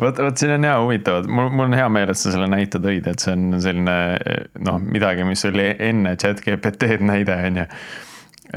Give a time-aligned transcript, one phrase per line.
[0.00, 2.80] vot, vot siin on hea huvitav, mul, mul on hea meel, et sa selle näite
[2.82, 3.96] tõid, et see on selline
[4.66, 7.66] noh, midagi, mis oli enne chat GPT-d näide, on ju.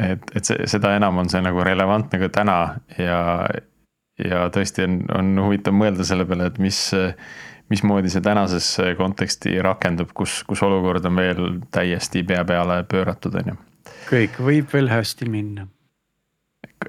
[0.04, 2.58] et, et see, seda enam on see nagu relevantne ka täna
[2.98, 3.20] ja,
[4.22, 6.80] ja tõesti on, on huvitav mõelda selle peale, et mis,
[7.74, 13.54] mismoodi see tänasesse konteksti rakendub, kus, kus olukord on veel täiesti pea peale pööratud, on
[13.54, 13.62] ju.
[14.10, 15.68] kõik võib veel hästi minna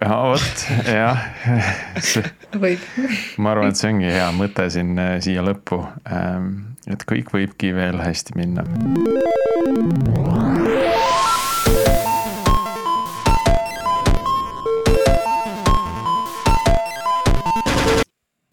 [0.02, 1.18] vot jah
[2.62, 2.82] võib.
[3.38, 5.80] ma arvan, et see ongi hea mõte siin siia lõppu.
[6.10, 8.64] Ähm, et kõik võibki veel hästi minna.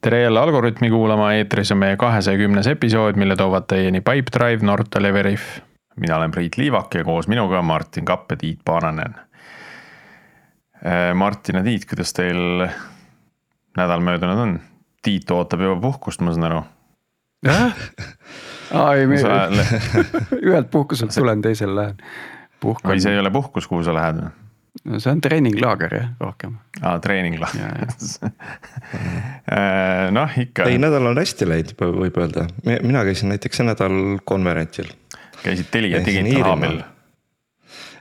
[0.01, 5.05] tere jälle Algorütmi kuulama, eetris on meie kahesaja kümnes episood, mille toovad teieni Pipedrive, Nortal
[5.05, 5.59] ja Veriff.
[6.01, 9.30] mina olen Priit Liivak ja koos minuga Martin Kapp ja Tiit Paananen Äh,
[11.15, 12.65] Martin ja Tiit, kuidas teil
[13.77, 14.59] nädal möödunud on?
[15.01, 16.61] Tiit ootab juba puhkust, ma saan aru.
[17.45, 17.77] jah,
[18.97, 19.07] ei
[20.47, 21.97] ühelt puhkuselt tulen, teisel lähen.
[22.61, 24.21] või see ei ole puhkus, kuhu sa lähed?
[24.85, 26.55] no see on treeninglaager jah, rohkem.
[26.81, 27.81] aa, treeninglaager
[29.57, 30.69] äh, noh, ikka.
[30.69, 34.89] ei, nädal on hästi läinud, võib öelda, mina käisin näiteks see nädal konverentsil.
[35.43, 36.81] käisid Telia digitaalhaabil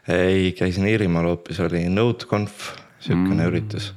[0.08, 2.70] ei, käisin Iirimaal hoopis, oli NodeConf,
[3.00, 3.48] sihukene mm.
[3.48, 3.90] üritus.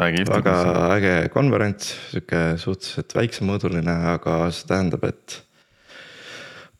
[0.00, 0.56] väga
[0.96, 5.40] äge konverents, sihuke suhteliselt väiksemõõduline, aga see tähendab, et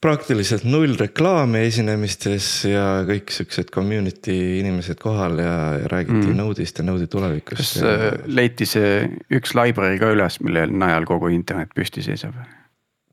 [0.01, 6.39] praktiliselt null reklaami esinemistes ja kõik siuksed community inimesed kohal ja, ja räägiti mm.
[6.41, 7.61] Node'ist ja Node'i tulevikust.
[7.61, 7.93] kas ja...
[8.09, 9.05] Äh, leiti see
[9.37, 12.41] üks library ka üles, mille najal kogu internet püsti seisab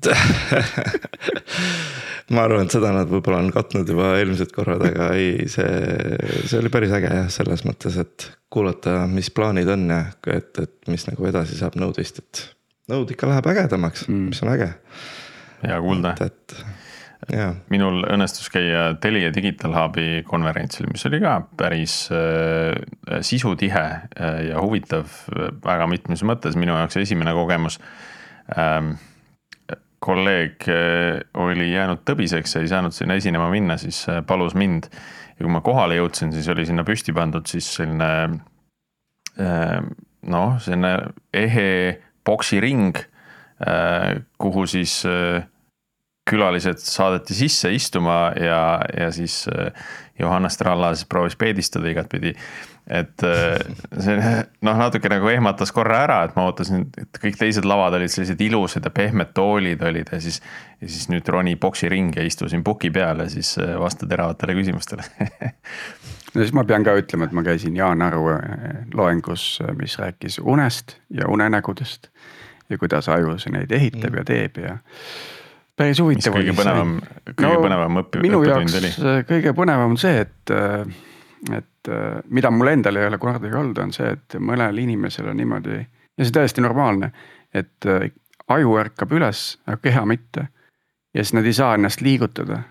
[2.33, 5.69] ma arvan, et seda nad võib-olla on katnud juba eelmised korrad, aga ei, see,
[6.45, 10.01] see oli päris äge jah, selles mõttes, et kuulata, mis plaanid on ja
[10.33, 12.43] et, et mis nagu edasi saab Node'ist, et.
[12.87, 14.69] Node ikka läheb ägedamaks mm., mis on äge.
[15.65, 16.13] hea kuulda.
[16.23, 16.55] et,
[17.33, 17.49] jaa.
[17.73, 22.77] minul õnnestus käia Telia Digital Hubi konverentsil, mis oli ka päris äh,
[23.25, 25.09] sisutihe äh, ja huvitav
[25.65, 27.81] väga mitmes mõttes, minu jaoks esimene kogemus
[28.55, 28.95] ähm,
[30.07, 34.89] kolleeg eh, oli jäänud tõbiseks ja ei saanud sinna esinema minna, siis eh, palus mind.
[35.37, 38.09] ja kui ma kohale jõudsin, siis oli sinna püsti pandud siis selline
[39.37, 39.77] eh,
[40.33, 40.95] noh, selline
[41.33, 41.69] ehe
[42.27, 42.97] poksiring,
[44.37, 44.99] kuhu siis
[46.29, 48.59] külalised saadeti sisse istuma ja,
[48.93, 49.47] ja siis
[50.19, 52.33] Johannes Tralla siis proovis peedistada igatpidi
[52.87, 53.57] et äh,
[53.99, 54.15] see
[54.63, 58.41] noh, natuke nagu ehmatas korra ära, et ma ootasin, et kõik teised lavad olid sellised
[58.45, 60.39] ilusad ja pehmed toolid olid ja siis.
[60.81, 65.03] ja siis nüüd roni poksiringi ja istusin puki peal ja siis äh, vasta teravatele küsimustele
[66.33, 70.39] no siis ma pean ka ütlema, et ma käisin Jaan Aru äh, loengus, mis rääkis
[70.39, 72.07] unest ja unenägudest.
[72.69, 74.17] ja kuidas aju neid ehitab mm.
[74.17, 74.77] ja teeb ja
[75.77, 76.33] päris huvitav.
[76.35, 76.97] kõige põnevam,
[77.33, 78.23] kõige no, põnevam oli?
[78.25, 78.97] minu jaoks
[79.29, 80.55] kõige põnevam on see, et
[81.53, 81.91] et
[82.33, 85.77] mida mul endal ei ole kunagi olnud, on see, et mõnel inimesel on niimoodi
[86.17, 87.11] ja see täiesti normaalne,
[87.53, 88.09] et äh,
[88.47, 90.47] aju ärkab üles, aga keha mitte.
[91.13, 92.61] ja siis nad ei saa ennast liigutada.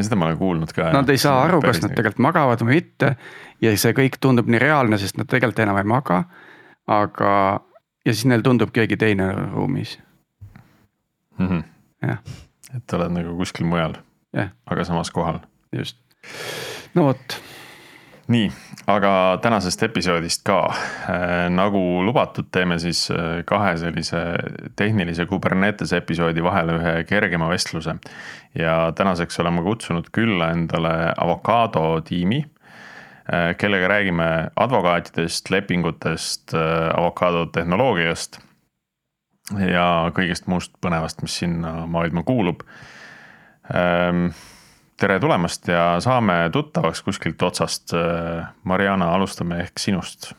[0.00, 0.90] seda ma olen kuulnud ka.
[0.92, 3.16] Nad ei saa aru, kas nad tegelikult magavad või mitte
[3.62, 6.24] ja see kõik tundub nii reaalne, sest nad tegelikult enam ei maga.
[6.86, 7.60] aga,
[8.06, 9.98] ja siis neil tundub keegi teine ruumis
[11.38, 11.46] mm.
[11.46, 11.62] -hmm.
[12.02, 12.18] Jah.
[12.76, 13.96] et oled nagu kuskil mujal,
[14.34, 15.40] aga samas kohal.
[15.72, 15.98] just,
[16.94, 17.40] no vot
[18.30, 18.50] nii,
[18.90, 19.12] aga
[19.42, 21.48] tänasest episoodist ka äh,.
[21.50, 24.20] nagu lubatud, teeme siis äh, kahe sellise
[24.78, 27.96] tehnilise Kubernetese episoodi vahele ühe kergema vestluse.
[28.54, 36.54] ja tänaseks oleme kutsunud külla endale Avocado tiimi äh,, kellega räägime advokaatidest, lepingutest
[36.94, 38.40] Avocado tehnoloogiast.
[39.58, 39.86] Ja
[40.16, 42.62] kõigest muust põnevast, mis sinna maailma kuulub
[43.74, 44.28] ähm,
[45.00, 47.94] tere tulemast ja saame tuttavaks kuskilt otsast.
[48.68, 50.32] Mariana, alustame ehk sinust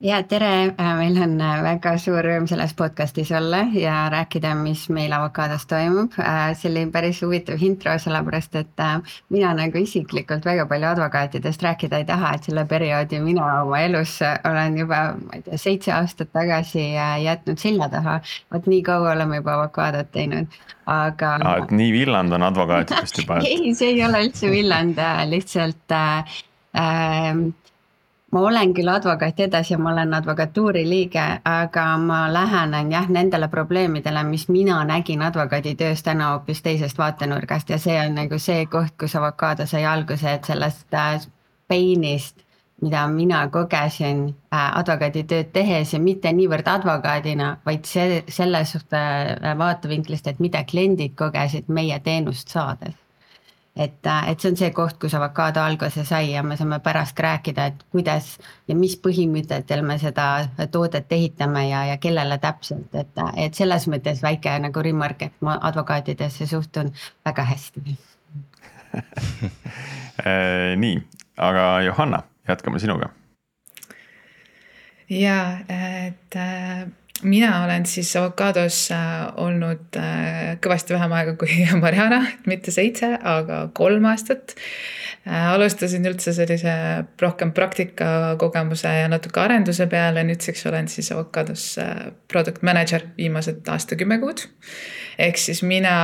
[0.00, 4.86] ja tere, äh, meil on äh, väga suur rõõm selles podcast'is olla ja rääkida, mis
[4.92, 6.18] meil avokaados toimub.
[6.20, 8.84] Äh, see oli päris huvitav intro, sellepärast et
[9.32, 14.18] mina nagu isiklikult väga palju advokaatidest rääkida ei taha, et selle perioodi mina oma elus
[14.20, 16.90] olen juba, ma ei tea, seitse aastat tagasi
[17.24, 18.20] jätnud selja taha.
[18.52, 21.62] vot nii kaua oleme juba avokaadot teinud, aga ah,.
[21.62, 23.48] et nii villand on advokaatidest juba et...
[23.52, 25.00] ei, see ei ole üldse villand,
[25.32, 26.40] lihtsalt äh,
[26.76, 27.46] äh,
[28.32, 33.48] ma olen küll advokaat edasi ja ma olen advokatuuri liige, aga ma lähenen jah nendele
[33.48, 38.96] probleemidele, mis mina nägin advokaaditöös täna hoopis teisest vaatenurgast ja see on nagu see koht,
[39.00, 41.20] kus avokaado sai alguse, et sellest äh,
[41.68, 42.46] peinist
[42.80, 50.26] mida mina kogesin äh, advokaaditööd tehes ja mitte niivõrd advokaadina, vaid see, selles äh, vaatevinklist,
[50.26, 53.05] et mida kliendid kogesid meie teenust saades.
[53.76, 57.18] Et, äh, et see on see koht, kus avokaado alguse sai ja me saame pärast
[57.20, 58.38] rääkida, et kuidas
[58.68, 64.22] ja mis põhimõtetel me seda toodet ehitame ja, ja kellele täpselt, et, et selles mõttes
[64.24, 66.92] väike nagu remark, et ma advokaatidesse suhtun
[67.24, 67.98] väga hästi
[70.82, 71.00] nii,
[71.36, 73.10] aga Johanna jätkame sinuga.
[75.10, 76.86] ja, et äh,
[77.22, 83.66] mina olen siis avokaados äh, olnud äh, kõvasti vähem aega kui Mariana, mitte seitse, aga
[83.74, 84.56] kolm aastat.
[85.26, 86.72] alustasin üldse sellise
[87.18, 91.64] rohkem praktikakogemuse ja natuke arenduse peale, nüüdseks olen siis avokaados
[92.30, 94.44] product manager viimased aasta-kümme kuud
[95.18, 95.96] ehk siis mina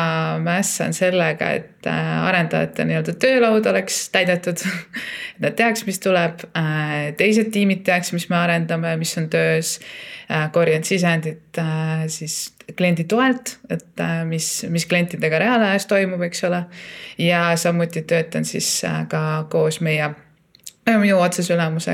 [0.43, 4.62] mässan sellega, et äh, arendajate nii-öelda töölaud oleks täidetud
[5.35, 9.79] et nad teaks, mis tuleb, äh, teised tiimid teaks, mis me arendame, mis on töös.
[10.32, 11.59] Äh, korjan sisendit
[12.09, 16.62] siis kliendi toelt, et mis, mis klientidega reaalajas toimub, eks ole.
[17.19, 18.79] ja samuti töötan siis
[19.12, 20.08] ka koos meie
[20.87, 21.93] minu otsese ülemuse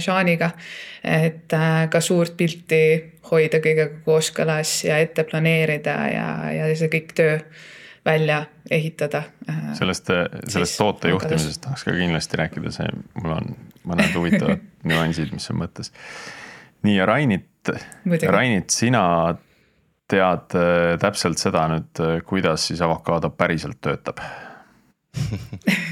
[0.00, 0.52] Shaniga,
[1.02, 1.54] et
[1.90, 2.82] ka suurt pilti
[3.30, 7.34] hoida kõigega kooskõlas ja ette planeerida ja, ja see kõik töö
[8.08, 9.22] välja ehitada.
[9.50, 10.10] Äh, sellest,
[10.48, 12.88] sellest toote juhtimisest tahaks ka kindlasti rääkida, see,
[13.18, 13.52] mul on
[13.88, 15.92] mõned huvitavad nüansid, mis on mõttes.
[16.86, 17.72] nii ja Rainit,
[18.22, 19.02] Rainit, sina
[20.08, 24.22] tead äh, täpselt seda nüüd, äh, kuidas siis avokaado päriselt töötab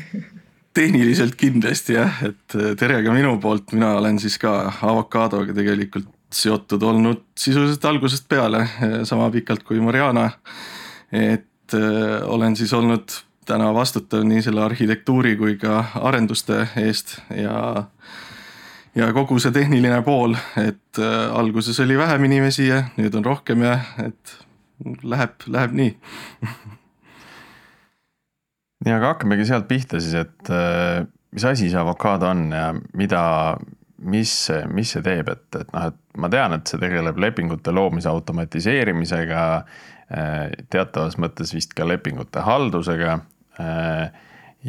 [0.77, 4.53] tehniliselt kindlasti jah, et tere ka minu poolt, mina olen siis ka
[4.85, 8.67] avokaadoga tegelikult seotud olnud sisuliselt algusest peale,
[9.09, 10.31] sama pikalt kui Mariana.
[11.13, 13.15] et äh, olen siis olnud
[13.47, 17.87] täna vastutav nii selle arhitektuuri kui ka arenduste eest ja,
[18.95, 23.63] ja kogu see tehniline pool, et äh, alguses oli vähem inimesi ja nüüd on rohkem
[23.63, 24.39] ja et
[25.03, 25.95] läheb, läheb nii
[28.85, 32.69] nii, aga hakkamegi sealt pihta siis, et äh, mis asi see avokaado on ja
[32.99, 33.23] mida,
[34.13, 34.33] mis,
[34.73, 39.43] mis see teeb, et, et noh, et ma tean, et see tegeleb lepingute loomise automatiseerimisega,
[40.13, 40.41] äh,
[40.73, 43.21] teatavas mõttes vist ka lepingute haldusega.
[43.61, 44.25] Äh,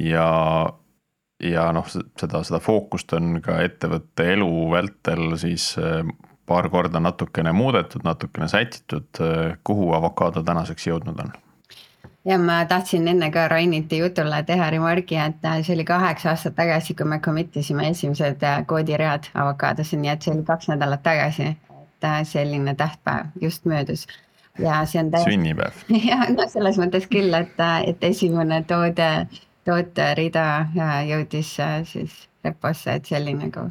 [0.08, 0.30] ja,
[1.44, 5.74] ja noh, seda, seda fookust on ka ettevõtte elu vältel siis
[6.48, 9.20] paar korda natukene muudetud, natukene sätitud,
[9.68, 11.36] kuhu avokaado tänaseks jõudnud on
[12.28, 16.56] ja ma tahtsin enne ka Rainiti jutule teha remargi, et äh, see oli kaheksa aastat
[16.56, 21.04] tagasi, kui me commit isime esimesed äh, koodiread avokaadosse, nii et see oli kaks nädalat
[21.04, 21.56] tagasi.
[21.98, 24.08] et äh, selline tähtpäev just möödus
[24.60, 25.32] ja see on täiesti.
[25.32, 25.84] sünnipäev.
[26.10, 29.10] ja no selles mõttes küll, et, et esimene toode,
[29.66, 30.68] tooterida
[31.08, 33.70] jõudis siis reposse, et see oli nagu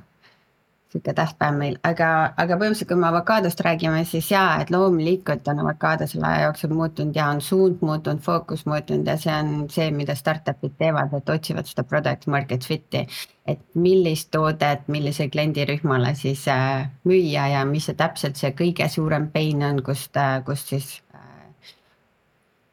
[0.93, 5.62] sihuke tähtpäev meil, aga, aga põhimõtteliselt, kui me avokaadost räägime, siis jaa, et loomulikult on
[5.65, 9.91] avokaado selle aja jooksul muutunud ja on suund muutunud, fookus muutunud ja see on see,
[9.94, 13.06] mida startup'id teevad, et otsivad seda product market fit'i.
[13.47, 19.29] et millist toodet, millise kliendirühmale siis äh, müüa ja mis see täpselt see kõige suurem
[19.31, 20.89] pain on, kust äh,, kust siis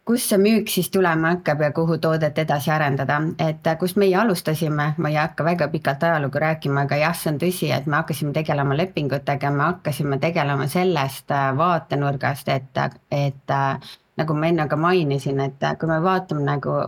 [0.06, 4.16] kust see müük siis tulema hakkab ja kuhu toodet edasi arendada, et äh, kust meie
[4.20, 8.00] alustasime, ma ei hakka väga pikalt ajalugu rääkima, aga jah, see on tõsi, et me
[8.02, 14.68] hakkasime tegelema lepingutega, me hakkasime tegelema sellest äh, vaatenurgast, et, et äh, nagu ma enne
[14.68, 16.82] ka mainisin, et kui me vaatame nagu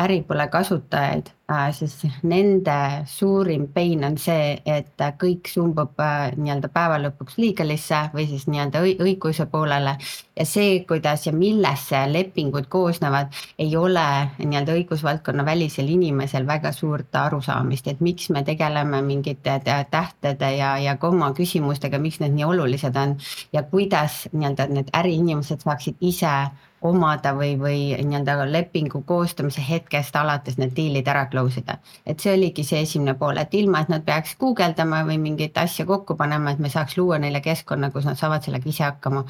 [0.00, 1.26] Äripoole kasutajaid,
[1.76, 8.46] siis nende suurim pain on see, et kõik sumbub nii-öelda päeva lõpuks legal'isse või siis
[8.48, 9.98] nii-öelda õiguse poolele.
[10.36, 14.06] ja see, kuidas ja millest see lepingud koosnevad, ei ole
[14.38, 20.96] nii-öelda õigusvaldkonna välisel inimesel väga suurt arusaamist, et miks me tegeleme mingite tähtede ja, ja
[20.96, 23.18] koma küsimustega, miks need nii olulised on.
[23.52, 26.32] ja kuidas nii-öelda need äriinimesed saaksid ise
[26.80, 31.78] omada või, või nii-öelda lepingu koostamise hetkest alates need diilid ära close ida.
[32.06, 35.86] et see oligi see esimene pool, et ilma, et nad peaks guugeldama või mingeid asju
[35.86, 39.24] kokku panema, et me saaks luua neile keskkonna, kus nad saavad sellega ise hakkama.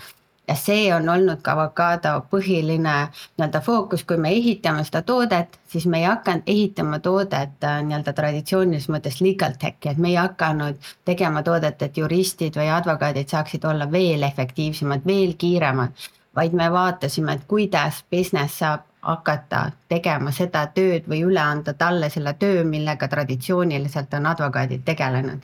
[0.48, 2.94] Ja see on olnud ka avokaado põhiline
[3.38, 8.14] nii-öelda fookus, kui me ehitame seda toodet, siis me ei hakanud ehitama toodet äh, nii-öelda
[8.14, 13.66] traditsioonilises mõttes legal tech'i, et me ei hakanud tegema toodet, et juristid või advokaadid saaksid
[13.66, 20.66] olla veel efektiivsemad, veel kiiremad vaid me vaatasime, et kuidas business saab hakata tegema seda
[20.74, 25.40] tööd või üle anda talle selle töö, millega traditsiooniliselt on advokaadid tegelenud.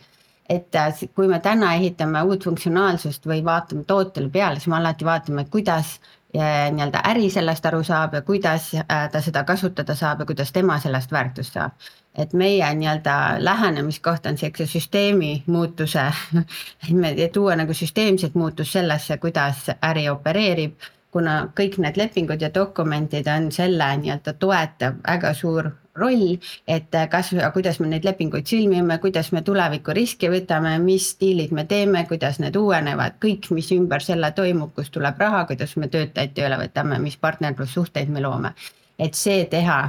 [0.49, 5.05] et äh, kui me täna ehitame uut funktsionaalsust või vaatame tootele peale, siis me alati
[5.05, 5.97] vaatame, kuidas
[6.37, 10.53] äh, nii-öelda äri sellest aru saab ja kuidas äh, ta seda kasutada saab ja kuidas
[10.53, 11.73] tema sellest väärtust saab.
[12.17, 16.07] Et meie nii-öelda lähenemiskoht on siukse süsteemi muutuse,
[17.17, 23.29] et tuua nagu süsteemset muutust sellesse, kuidas äri opereerib kuna kõik need lepingud ja dokumendid
[23.33, 26.35] on selle nii-öelda toetav väga suur roll,
[26.69, 31.65] et kas, kuidas me neid lepinguid sõlmime, kuidas me tuleviku riske võtame, mis diilid me
[31.69, 36.37] teeme, kuidas need uuenevad, kõik, mis ümber selle toimub, kust tuleb raha, kuidas me töötajaid
[36.37, 38.53] tööle võtame, mis partnerlussuhteid me loome.
[38.99, 39.81] et see teha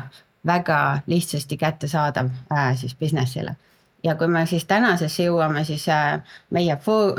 [0.48, 3.56] väga lihtsasti kättesaadav äh, siis business'ile.
[4.04, 6.78] Ja kui me siis tänasesse jõuame, siis äh, meie,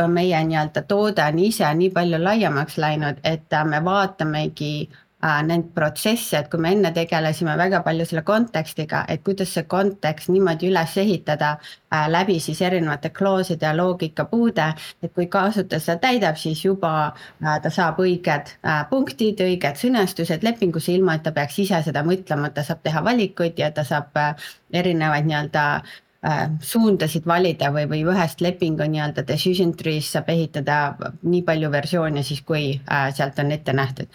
[0.09, 4.89] meie nii-öelda toode on ise nii palju laiemaks läinud, et äh, me vaatamegi
[5.23, 10.31] neid protsesse, et kui me enne tegelesime väga palju selle kontekstiga, et kuidas see kontekst
[10.31, 14.69] niimoodi üles ehitada äh, läbi siis erinevate klauside ja loogikapuude,
[15.03, 20.47] et kui kasutaja seda täidab, siis juba äh, ta saab õiged äh, punktid, õiged sõnastused
[20.47, 24.15] lepingusse, ilma et ta peaks ise seda mõtlema, ta saab teha valikuid ja ta saab
[24.23, 25.97] äh, erinevaid nii-öelda äh,
[26.27, 30.79] Äh, suundasid valida või, või ühest lepingu nii-öelda decision tree'st saab ehitada
[31.23, 34.11] nii palju versioone siis, kui äh, sealt on ette nähtud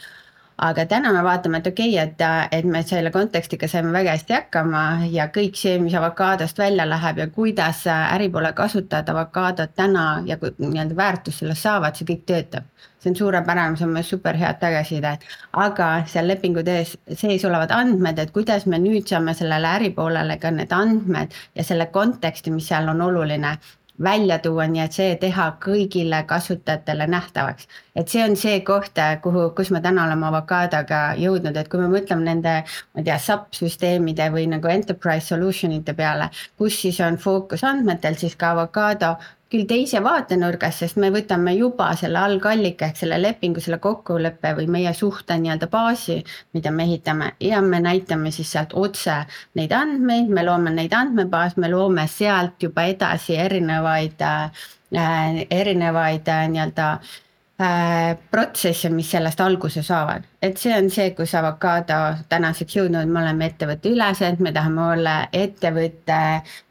[0.58, 4.36] aga täna me vaatame, et okei okay,, et, et me selle kontekstiga saime väga hästi
[4.38, 10.38] hakkama ja kõik see, mis avokaadost välja läheb ja kuidas äripoole kasutajad avokaadot täna ja
[10.38, 12.70] nii-öelda väärtust sellest saavad, see kõik töötab.
[13.04, 15.26] see on suurepärane, see on meil super head tagasisidet,
[15.60, 20.52] aga seal lepingu tees sees olevad andmed, et kuidas me nüüd saame sellele äripoolele ka
[20.52, 23.58] need andmed ja selle konteksti, mis seal on oluline
[24.04, 27.68] välja tuua, nii et see teha kõigile kasutajatele nähtavaks.
[27.96, 31.88] et see on see koht, kuhu, kus me täna oleme avokaadoga jõudnud, et kui me
[31.92, 32.56] mõtleme nende,
[32.94, 38.18] ma ei tea, SAP-süsteemide või nagu enterprise solution ite peale, kus siis on fookus andmetel,
[38.18, 39.16] siis ka avokaado
[39.54, 44.66] küll teise vaatenurgast, sest me võtame juba selle algallika ehk selle lepingu, selle kokkuleppe või
[44.78, 46.18] meie suhte nii-öelda baasi,
[46.58, 47.34] mida me ehitame.
[47.44, 49.20] Ja me näitame siis sealt otse
[49.60, 54.66] neid andmeid, me loome neid andmebaas, me loome sealt juba edasi erinevaid äh,,
[55.50, 56.90] erinevaid äh, nii-öelda
[57.62, 61.98] äh, protsesse, mis sellest alguse saavad, et see on see, kus avokaado
[62.30, 66.18] tänaseks jõudnud, me oleme ettevõtte ülesed, me tahame olla ettevõtte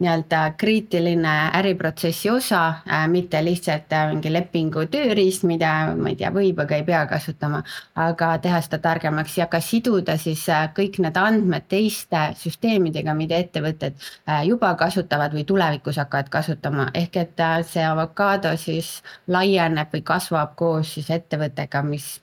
[0.03, 6.33] nii-öelda kriitiline äriprotsessi osa äh,, mitte lihtsalt äh, mingi lepingu tööriist, mida ma ei tea,
[6.35, 7.63] võib, aga ei pea kasutama.
[7.95, 13.41] aga teha seda targemaks ja ka siduda siis äh, kõik need andmed teiste süsteemidega, mida
[13.41, 13.97] ettevõtted
[14.45, 18.99] juba kasutavad või tulevikus hakkavad kasutama, ehk et see avokaado siis
[19.29, 22.19] laieneb või kasvab koos siis ettevõttega, mis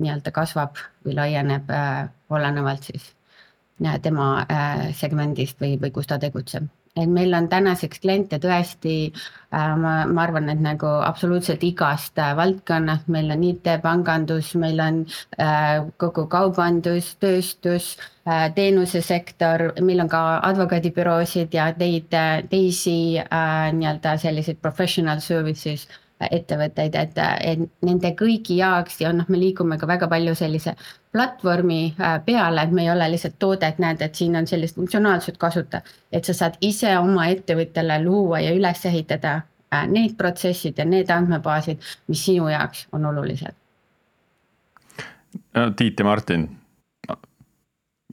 [0.00, 3.10] nii-öelda kasvab või laieneb äh, olenevalt siis
[3.84, 6.70] äh, tema äh, segmendist või, või kus ta tegutseb.
[6.92, 12.34] Et meil on tänaseks kliente tõesti äh,, ma, ma arvan, et nagu absoluutselt igast äh,
[12.36, 14.98] valdkonnast, meil on IT-pangandus, meil on
[15.40, 17.94] äh, kogu kaubandus, tööstus
[18.54, 22.12] teenusesektor, meil on ka advokaadibüroosid ja teid,
[22.52, 25.88] teisi nii-öelda selliseid professional services
[26.30, 30.74] ettevõtteid, et, et nende kõigi jaoks ja noh, me liigume ka väga palju sellise
[31.12, 34.76] platvormi äh, peale, et me ei ole lihtsalt toode, et näed, et siin on sellist
[34.76, 35.82] funktsionaalsust kasuta.
[36.12, 39.34] et sa saad ise oma ettevõttele luua ja üles ehitada
[39.72, 43.54] äh, need protsessid ja need andmebaasid, mis sinu jaoks on olulised.
[45.76, 46.48] Tiit ja Martin,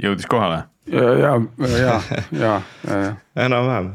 [0.04, 0.64] jõudis kohale?
[0.90, 2.02] ja, ja, ja,
[2.32, 3.16] ja, ja, ja.
[3.36, 3.94] enam-vähem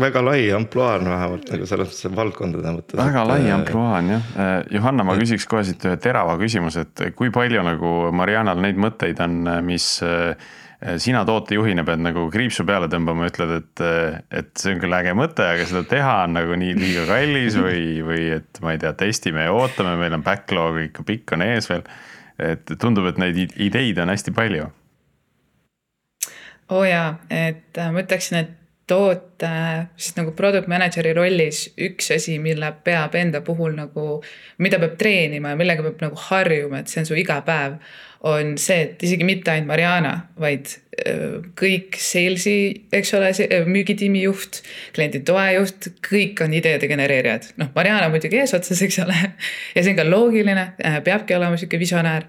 [0.00, 2.98] väga lai ampluaa on vähemalt nagu selles mõttes valdkondade mõttes.
[2.98, 3.30] väga et...
[3.30, 4.28] lai ampluaa on jah.
[4.36, 8.78] Äh, Johanna, ma küsiks kohe siit ühe terava küsimuse, et kui palju nagu Marianal neid
[8.80, 10.34] mõtteid on, mis äh,
[11.00, 13.84] sina tootejuhina pead nagu kriipsu peale tõmbama, ütled, et,
[14.42, 18.02] et see on küll äge mõte, aga seda teha on nagu nii liiga kallis või,
[18.04, 21.70] või et ma ei tea, testime ja ootame, meil on backlog ikka pikk on ees
[21.72, 21.86] veel.
[22.36, 24.68] et tundub, et neid ideid on hästi palju.
[26.68, 28.54] oo oh jaa, et äh, ma ütleksin, et
[28.86, 29.52] toote,
[29.98, 34.20] siis nagu product manager'i rollis üks asi, mille peab enda puhul nagu,
[34.62, 37.80] mida peab treenima ja millega peab nagu harjuma, et see on su igapäev,
[38.26, 40.74] on see, et isegi mitte ainult Mariana, vaid
[41.56, 43.28] kõik sales'i, eks ole,
[43.68, 44.62] müügitiimi juht,
[44.96, 47.50] kliendi toejuht, kõik on ideede genereerijad.
[47.60, 49.16] noh, Mariana muidugi eesotsas, eks ole.
[49.76, 52.26] ja see on ka loogiline, äh, peabki olema sihuke visionäär.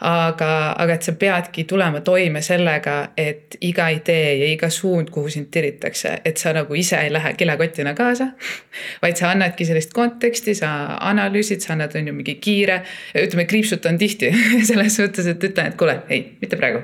[0.00, 5.28] aga, aga et sa peadki tulema toime sellega, et iga idee ja iga suund, kuhu
[5.28, 8.30] sind tiritakse, et sa nagu ise ei lähe kilekotina kaasa.
[9.02, 12.82] vaid sa annadki sellist konteksti, sa analüüsid, sa annad, on ju mingi kiire,
[13.16, 14.32] ütleme kriipsutan tihti
[14.70, 16.82] selles mõttes, et ütlen, et kuule, ei, mitte praegu.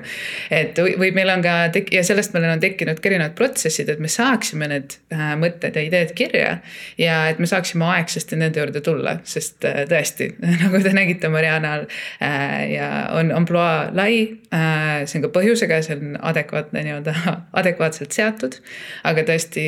[0.51, 3.91] et või, või meil on ka tek- ja sellest meil on tekkinud ka erinevad protsessid,
[3.93, 6.57] et me saaksime need äh, mõtted ja ideed kirja.
[6.99, 10.31] ja et me saaksime aegsasti nende juurde tulla, sest äh, tõesti
[10.63, 11.87] nagu te nägite Marianal
[12.23, 15.05] äh, ja on ampluaa lai äh,.
[15.07, 17.15] see on ka põhjusega, see on adekvaatne nii-öelda
[17.61, 18.61] adekvaatselt seatud.
[19.05, 19.67] aga tõesti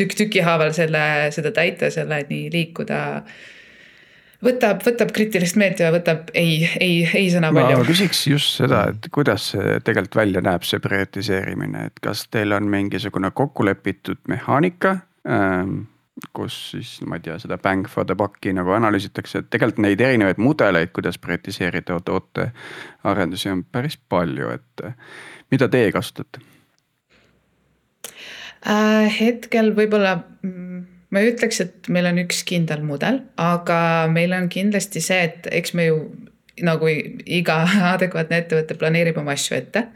[0.00, 1.02] tükk tüki haaval selle,
[1.34, 3.00] seda täita, selle nii liikuda
[4.44, 7.80] võtab, võtab kriitilist meelt ja võtab ei, ei, ei sõna palju.
[7.80, 12.56] ma küsiks just seda, et kuidas see tegelikult välja näeb, see prioritiseerimine, et kas teil
[12.56, 15.82] on mingisugune kokku lepitud mehaanika ähm,?
[16.36, 20.02] kus siis ma ei tea, seda bang for the buck'i nagu analüüsitakse, et tegelikult neid
[20.04, 24.84] erinevaid mudeleid, kuidas prioritiseerida tootearendusi on päris palju, et
[25.52, 26.42] mida teie kasutate
[28.68, 29.08] äh,?
[29.20, 33.80] hetkel võib-olla mm, ma ei ütleks, et meil on üks kindel mudel, aga
[34.12, 36.02] meil on kindlasti see, et eks me ju
[36.66, 37.62] nagu iga
[37.94, 39.86] adekvaatne ettevõte planeerib oma asju ette.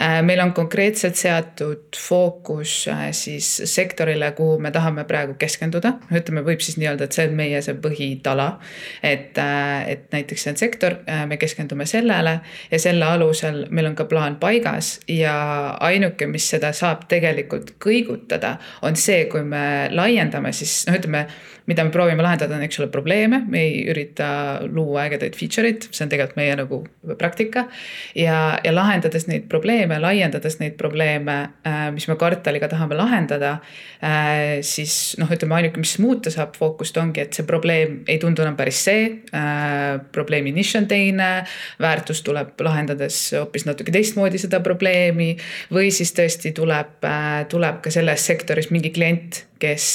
[0.00, 6.44] Äh, meil on konkreetselt seatud fookus äh, siis sektorile, kuhu me tahame praegu keskenduda, ütleme,
[6.46, 8.48] võib siis nii-öelda, et see on meie see põhitala.
[9.02, 12.38] et, äh, et näiteks see on sektor, me keskendume sellele
[12.70, 15.34] ja selle alusel meil on ka plaan paigas ja
[15.80, 21.26] ainuke, mis seda saab tegelikult kõigutada, on see, kui me laiendame siis noh, ütleme
[21.70, 24.28] mida me proovime lahendada, on, eks ole, probleeme, me ei ürita
[24.66, 26.80] luua ägedaid feature eid, see on tegelikult meie nagu
[27.20, 27.66] praktika.
[28.18, 31.36] ja, ja lahendades neid probleeme, laiendades neid probleeme,
[31.66, 33.58] äh, mis me kvartaliga tahame lahendada.
[34.02, 38.42] Äh, siis noh, ütleme ainuke, mis muuta saab fookust, ongi, et see probleem ei tundu
[38.44, 39.06] enam päris see.
[39.36, 41.30] Äh, probleemi nišš on teine,
[41.82, 45.36] väärtus tuleb lahendades hoopis natuke teistmoodi seda probleemi.
[45.70, 47.06] või siis tõesti tuleb,
[47.48, 49.86] tuleb ka selles sektoris mingi klient kes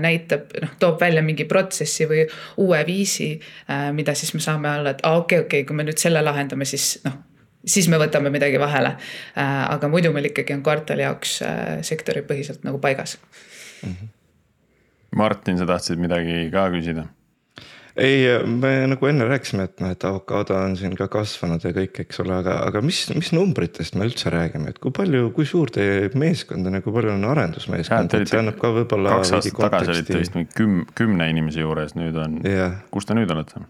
[0.00, 2.24] näitab, noh, toob välja mingi protsessi või
[2.62, 3.30] uue viisi,
[3.70, 5.86] äh, mida siis me saame olla, et aa ah, okei okay,, okei okay,, kui me
[5.86, 7.18] nüüd selle lahendame, siis noh,
[7.66, 8.96] siis me võtame midagi vahele.
[9.36, 11.40] Äh, aga muidu meil ikkagi on kvartali jaoks
[11.86, 13.18] sektoripõhiselt nagu paigas
[13.82, 13.92] mm.
[13.92, 14.08] -hmm.
[15.16, 17.06] Martin, sa tahtsid midagi ka küsida?
[17.96, 22.02] Ei, me nagu enne rääkisime, et noh, et avokaado on siin ka kasvanud ja kõik,
[22.04, 25.72] eks ole, aga, aga mis, mis numbritest me üldse räägime, et kui palju, kui suur
[25.72, 29.16] teie meeskond on ja kui palju on arendusmeeskond, et see annab ka võib-olla.
[29.20, 33.16] kaks aastat tagasi olite vist mingi küm-, kümne inimese juures, nüüd on yeah., kus te
[33.16, 33.64] nüüd olete?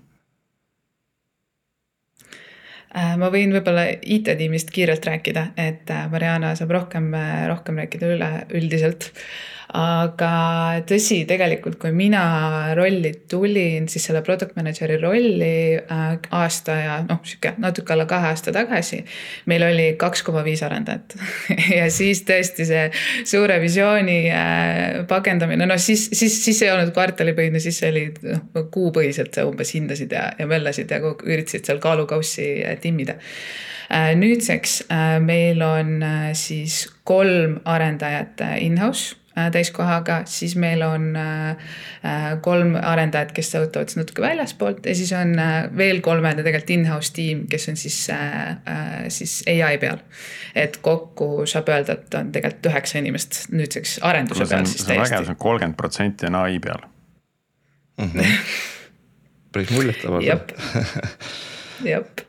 [2.97, 7.12] Äh, ma võin võib-olla IT-tiimist kiirelt rääkida, et äh, Mariana saab rohkem,
[7.50, 9.12] rohkem rääkida üle üldiselt
[9.76, 10.30] aga
[10.89, 12.23] tõsi, tegelikult kui mina
[12.76, 16.04] rolli tulin, siis selle product manager'i rolli äh,
[16.39, 19.02] aasta ja noh, sihuke natuke alla kahe aasta tagasi.
[19.50, 21.17] meil oli kaks koma viis arendajat
[21.78, 22.86] ja siis tõesti see
[23.25, 29.36] suure visiooni äh, pakendamine, no siis, siis, siis ei olnud kvartalipõhine, siis oli noh kuupõhiselt
[29.36, 33.21] sa umbes hindasid ja, ja möllasid ja üritasid seal kaalukaussi äh, timmida
[34.19, 34.80] nüüdseks
[35.23, 36.00] meil on
[36.34, 39.15] siis kolm arendajat in-house
[39.52, 41.49] täiskohaga, siis meil on äh,
[42.04, 45.34] äh, kolm arendajat, kes töötavad siis natuke väljaspoolt ja siis on
[45.76, 47.99] veel kolmene tegelikult in-house tiim, kes on siis,
[49.18, 50.00] siis ai peal.
[50.54, 55.02] et kokku saab öelda, et on tegelikult üheksa inimest nüüdseks arenduse peal siis täiesti.
[55.04, 56.80] vägev, see on kolmkümmend protsenti on ai peal
[57.99, 58.10] mm.
[58.10, 58.40] -hmm.
[59.52, 60.26] päris muljetavaldav.
[60.26, 60.50] jep,
[61.84, 62.26] jep.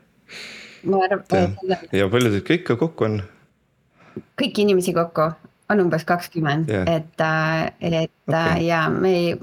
[0.82, 1.56] ma arvan.
[1.92, 3.22] ja palju teid kõike kokku on?
[4.36, 5.32] kõiki inimesi kokku
[5.68, 8.40] on umbes kakskümmend yeah., et, äh, et okay.
[8.40, 9.38] Äh, ja me ei,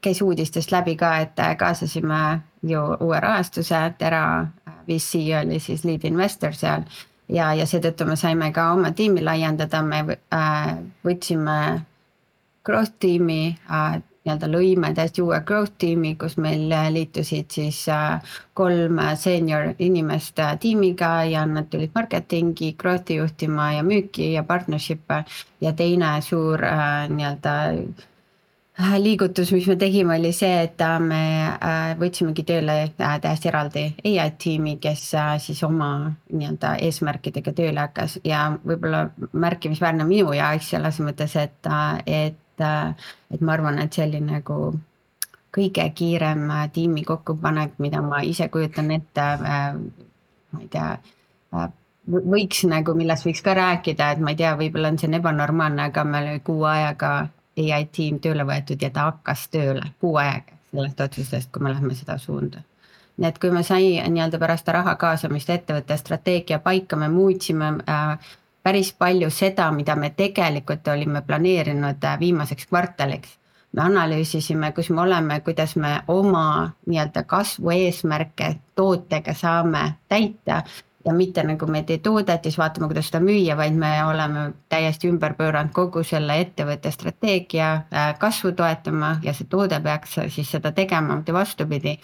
[0.00, 4.46] käis uudistest läbi ka, et äh, kaasasime ju uue rahastuse, Tera
[4.88, 6.82] VC oli siis lead investor seal.
[7.28, 10.18] ja, ja seetõttu me saime ka oma tiimi laiendada, me
[11.04, 11.58] võtsime
[12.64, 13.58] growth tiimi
[14.28, 20.56] nii-öelda lõime täiesti uue growth tiimi, kus meil liitusid siis äh, kolm senior inimest äh,
[20.60, 25.24] tiimiga ja nad tulid marketingi, growth'i juhtima ja müüki ja partnership'e.
[25.60, 27.56] ja teine suur äh, nii-öelda
[29.02, 31.22] liigutus, mis me tegime, oli see, et me
[31.98, 35.02] võtsimegi tööle täiesti eraldi ai tiimi, kes
[35.42, 41.72] siis oma nii-öelda eesmärkidega tööle hakkas ja võib-olla märkimisväärne minu jaoks selles mõttes, et,
[42.06, 44.58] et et, et ma arvan, et see oli nagu
[45.54, 49.26] kõige kiirem äh, tiimi kokkupanek, mida ma ise kujutan ette.
[49.54, 49.74] Äh,
[50.52, 50.92] ma ei tea,
[51.56, 51.70] äh,
[52.08, 56.04] võiks nagu, millest võiks ka rääkida, et ma ei tea, võib-olla on see ebanormaalne, aga
[56.04, 57.12] meil oli kuu ajaga
[57.58, 61.94] ai tiim tööle võetud ja ta hakkas tööle kuu ajaga sellest otsusest, kui me lähme
[61.98, 62.62] seda suunda
[63.18, 68.28] nii et kui me sai nii-öelda pärast raha kaasamist ettevõtte strateegia paika, me muutsime äh,
[68.68, 73.38] päris palju seda, mida me tegelikult olime planeerinud äh, viimaseks kvartaliks.
[73.72, 80.62] me analüüsisime, kus me oleme, kuidas me oma nii-öelda kasvu eesmärke tootega saame täita
[81.04, 83.92] ja mitte nagu me ei tee toodet ja siis vaatame, kuidas seda müüa, vaid me
[84.04, 90.20] oleme täiesti ümber pööranud kogu selle ettevõtte strateegia äh, kasvu toetama ja see toode peaks
[90.28, 91.98] siis seda tegema, mitte vastupidi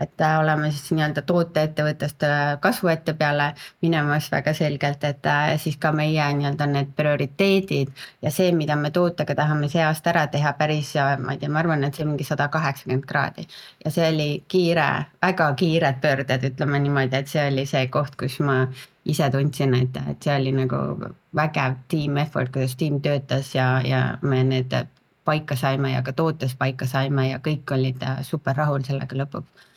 [0.00, 3.50] et äh, oleme siis nii-öelda tooteettevõttest äh, kasvuette peale
[3.82, 8.90] minemas väga selgelt, et äh, siis ka meie nii-öelda need prioriteedid ja see, mida me
[8.90, 12.24] tootega tahame see aasta ära teha, päris, ma ei tea, ma arvan, et see mingi
[12.24, 13.46] sada kaheksakümmend kraadi.
[13.84, 14.88] ja see oli kiire,
[15.22, 18.62] väga kiired pöörded, ütleme niimoodi, et see oli see koht, kus ma
[19.04, 24.02] ise tundsin, et, et see oli nagu vägev team effort, kuidas tiim töötas ja, ja
[24.22, 24.72] me need
[25.24, 29.68] paika saime ja ka tootes paika saime ja kõik olid super rahul sellega lõpuks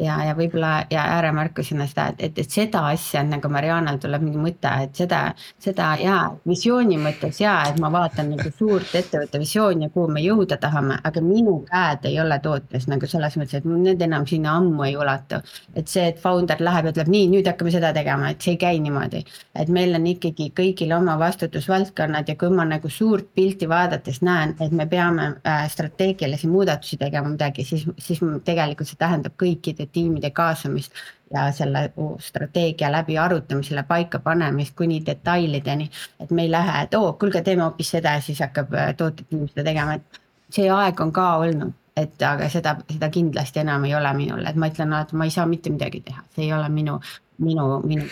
[0.00, 4.40] ja, ja võib-olla ja ääremärkusena seda, et, et, et seda asja nagu Marianal tuleb mingi
[4.40, 5.20] mõte, et seda,
[5.60, 6.16] seda ja
[6.48, 11.22] visiooni mõttes ja et ma vaatan nagu suurt ettevõtte visiooni, kuhu me jõuda tahame, aga
[11.24, 15.42] minu käed ei ole tootes nagu selles mõttes, et need enam sinna ammu ei ulatu.
[15.76, 18.62] et see, et founder läheb ja ütleb nii, nüüd hakkame seda tegema, et see ei
[18.64, 19.24] käi niimoodi.
[19.54, 24.56] et meil on ikkagi kõigil oma vastutusvaldkonnad ja kui ma nagu suurt pilti vaadates näen,
[24.60, 29.92] et me peame äh, strateegilisi muudatusi tegema midagi, siis, siis tegelikult see tähendab kõikide erinevate
[29.92, 30.92] tiimide kaasamist
[31.32, 35.90] ja selle strateegia läbi arutamisele paika panemist kuni detailideni.
[36.20, 39.48] et me ei lähe, et oo, kuulge, teeme hoopis seda ja siis hakkab äh, tootetiim
[39.48, 43.94] seda tegema, et see aeg on ka olnud et aga seda, seda kindlasti enam ei
[43.94, 46.68] ole minul, et ma ütlen alati, ma ei saa mitte midagi teha, see ei ole
[46.68, 47.00] minu,
[47.38, 48.04] minu, minu.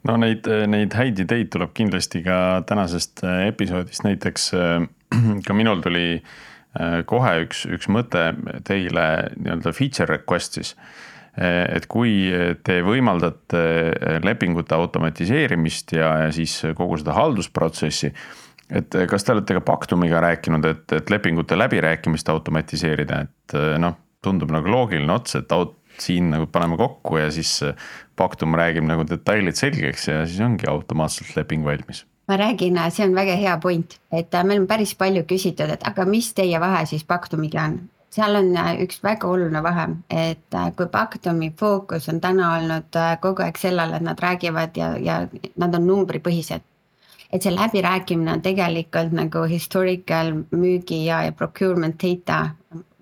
[0.00, 4.86] No neid, neid häid ideid tuleb kindlasti ka tänasest äh, episoodist, näiteks äh,
[5.46, 6.49] ka minul tuli Äh,
[7.06, 8.30] kohe üks, üks mõte
[8.66, 9.06] teile
[9.36, 10.74] nii-öelda feature request'is.
[11.38, 12.28] Äh, et kui
[12.66, 18.12] te võimaldate äh, lepingute automatiseerimist ja, ja siis kogu seda haldusprotsessi.
[18.70, 24.52] et kas te olete ka Pactumiga rääkinud, et, et lepingute läbirääkimist automatiseerida, et noh, tundub
[24.54, 27.58] nagu loogiline ots, et aut-, siin nagu paneme kokku ja siis
[28.16, 33.14] Pactum räägib nagu detailid selgeks ja siis ongi automaatselt leping valmis ma räägin, see on
[33.14, 36.84] väga hea point, et äh, meil on päris palju küsitud, et aga mis teie vahe
[36.86, 37.80] siis Pactumiga on?
[38.10, 43.00] seal on äh, üks väga oluline vahe, et äh, kui Pactumi fookus on täna olnud
[43.22, 45.20] kogu aeg sellele, et nad räägivad ja, ja
[45.56, 46.66] nad on numbripõhised.
[47.32, 52.40] et see läbirääkimine on tegelikult nagu historical müügi ja, ja procurement data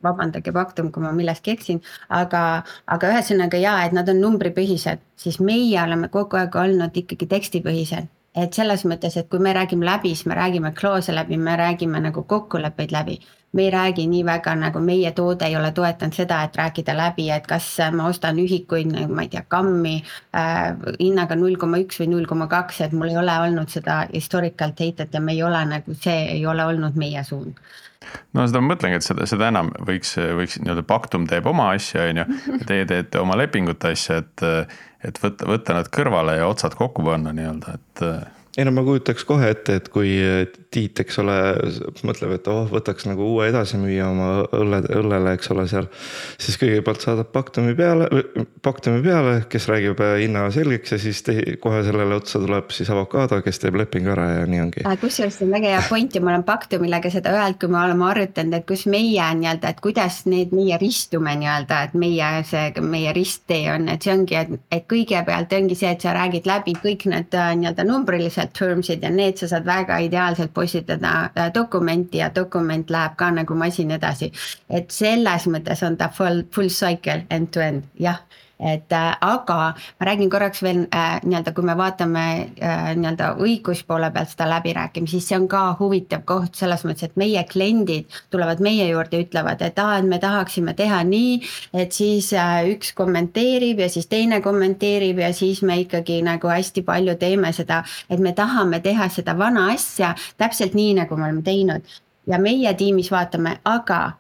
[0.05, 5.41] vabandage, Pactum, kui ma milleski eksin, aga, aga ühesõnaga jaa, et nad on numbripõhised, siis
[5.41, 8.09] meie oleme kogu aeg olnud ikkagi tekstipõhised
[8.43, 12.01] et selles mõttes, et kui me räägime läbi, siis me räägime kloose läbi, me räägime
[12.01, 13.19] nagu kokkuleppeid läbi.
[13.53, 17.31] me ei räägi nii väga nagu meie toode ei ole toetanud seda, et rääkida läbi,
[17.33, 19.95] et kas ma ostan ühikuid, nagu ma ei tea, kammi
[20.37, 24.03] äh, hinnaga null koma üks või null koma kaks, et mul ei ole olnud seda
[24.13, 27.57] historical data't ja me ei ole nagu, see ei ole olnud meie suund
[28.37, 32.05] no seda ma mõtlengi, et seda, seda enam võiks, võiks nii-öelda Pactum teeb oma asja,
[32.11, 32.27] on ju,
[32.69, 34.45] teie teete oma lepingute asja, et
[35.05, 38.05] et võtta, võtta nad kõrvale ja otsad kokku panna nii-öelda, et
[38.59, 40.17] ei no ma kujutaks kohe ette, et kui
[40.69, 41.35] Tiit, eks ole,
[42.05, 45.87] mõtleb, et oh, võtaks nagu uue edasimüüja oma õlle, õllele, eks ole, seal.
[46.37, 48.05] siis kõigepealt saadab Pactumi peale,
[48.61, 53.39] Pactumi peale, kes räägib hinna selgeks ja siis te, kohe sellele otsa tuleb siis avokaado,
[53.47, 54.85] kes teeb lepingu ära ja nii ongi.
[55.01, 57.81] kusjuures see on väga hea point ja ma olen Pactumile ka seda öelnud, kui me
[57.81, 62.67] oleme arutanud, et kus meie nii-öelda, et kuidas need meie ristume nii-öelda, et meie see,
[62.85, 66.77] meie risttee on, et see ongi, et, et kõigepealt ongi see, et sa räägid läbi
[66.85, 72.31] kõik need nii-öelda numbrilised terms'id ja need sa saad väga ideaalselt postitada äh, dokumenti ja
[72.35, 74.33] dokument läheb ka nagu masin edasi.
[74.71, 78.21] et selles mõttes on ta full, full cycle end to end, jah
[78.59, 82.25] et äh, aga ma räägin korraks veel äh, nii-öelda, kui me vaatame
[82.59, 87.17] äh, nii-öelda õiguspoole pealt seda läbirääkimist, siis see on ka huvitav koht selles mõttes, et
[87.21, 91.39] meie kliendid tulevad meie juurde ja ütlevad, et aa, et me tahaksime teha nii,
[91.73, 92.33] et siis
[92.73, 97.85] üks kommenteerib ja siis teine kommenteerib ja siis me ikkagi nagu hästi palju teeme seda,
[98.11, 101.99] et me tahame teha seda vana asja täpselt nii, nagu me oleme teinud.
[102.29, 104.19] Ja meie tiimis vaatame, aga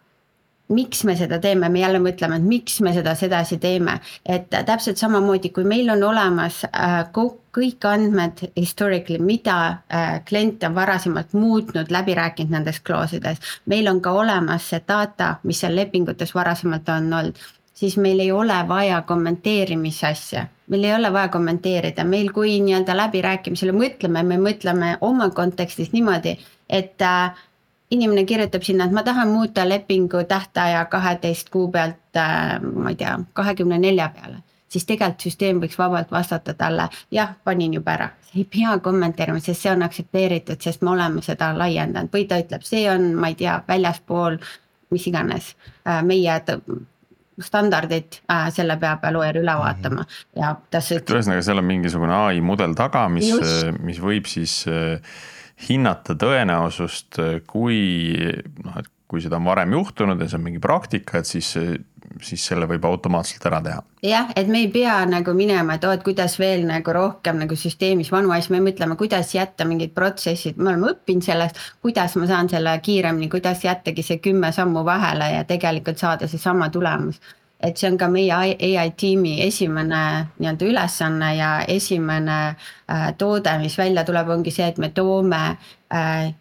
[0.68, 5.00] miks me seda teeme, me jälle mõtleme, et miks me seda sedasi teeme, et täpselt
[5.00, 6.98] samamoodi, kui meil on olemas äh,
[7.58, 13.40] kõik andmed historically, mida äh, klient on varasemalt muutnud, läbi rääkinud nendes clause ides.
[13.66, 18.32] meil on ka olemas see data, mis seal lepingutes varasemalt on olnud, siis meil ei
[18.32, 20.46] ole vaja kommenteerimise asja.
[20.68, 26.36] meil ei ole vaja kommenteerida, meil kui nii-öelda läbirääkimisele mõtleme, me mõtleme oma kontekstis niimoodi,
[26.68, 27.32] et äh,
[27.90, 32.96] inimene kirjutab sinna, et ma tahan muuta lepingu tähtaja kaheteist kuu pealt äh,, ma ei
[33.00, 38.08] tea, kahekümne nelja peale siis tegelikult süsteem võiks vabalt vastata talle, jah, panin juba ära.
[38.36, 42.66] ei pea kommenteerima, sest see on aktsepteeritud, sest me oleme seda laiendanud või ta ütleb,
[42.68, 44.36] see on, ma ei tea, väljaspool
[44.90, 45.54] mis iganes
[45.86, 46.40] äh, meie
[47.44, 49.62] standardid äh,, selle peab looja üle Mhm.
[49.62, 53.32] vaatama ja et ühesõnaga, seal on mingisugune ai mudel taga, mis,
[53.80, 55.00] mis võib siis äh,
[55.68, 57.18] hinnata tõenäosust,
[57.50, 57.80] kui
[58.64, 61.54] noh, et kui seda on varem juhtunud ja see on mingi praktika, et siis,
[62.24, 63.80] siis selle võib automaatselt ära teha.
[64.04, 68.12] jah, et me ei pea nagu minema, et oot, kuidas veel nagu rohkem nagu süsteemis
[68.12, 72.52] vanu asju, me mõtleme, kuidas jätta mingid protsessid, me oleme õppinud sellest, kuidas ma saan
[72.52, 77.20] selle kiiremini, kuidas jättagi see kümme sammu vahele ja tegelikult saada seesama tulemus.
[77.60, 80.02] Et see on ka meie ai tiimi esimene
[80.38, 85.40] nii-öelda ülesanne ja esimene äh, toode, mis välja tuleb, ongi see, et me toome
[85.94, 86.34] äh,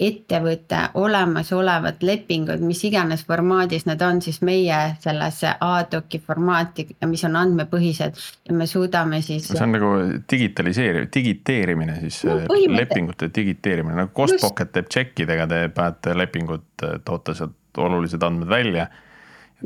[0.00, 7.36] ettevõtte olemasolevad lepingud, mis iganes formaadis need on, siis meie sellesse A-doki formaati, mis on
[7.36, 8.16] andmepõhised
[8.48, 9.50] ja me suudame siis.
[9.50, 9.92] see on nagu
[10.32, 12.38] digitaliseerimine, digiteerimine siis No,
[12.72, 18.88] lepingute digiteerimine, nagu Costpocket teeb tšekkidega, te panete lepingut, toote sealt olulised andmed välja.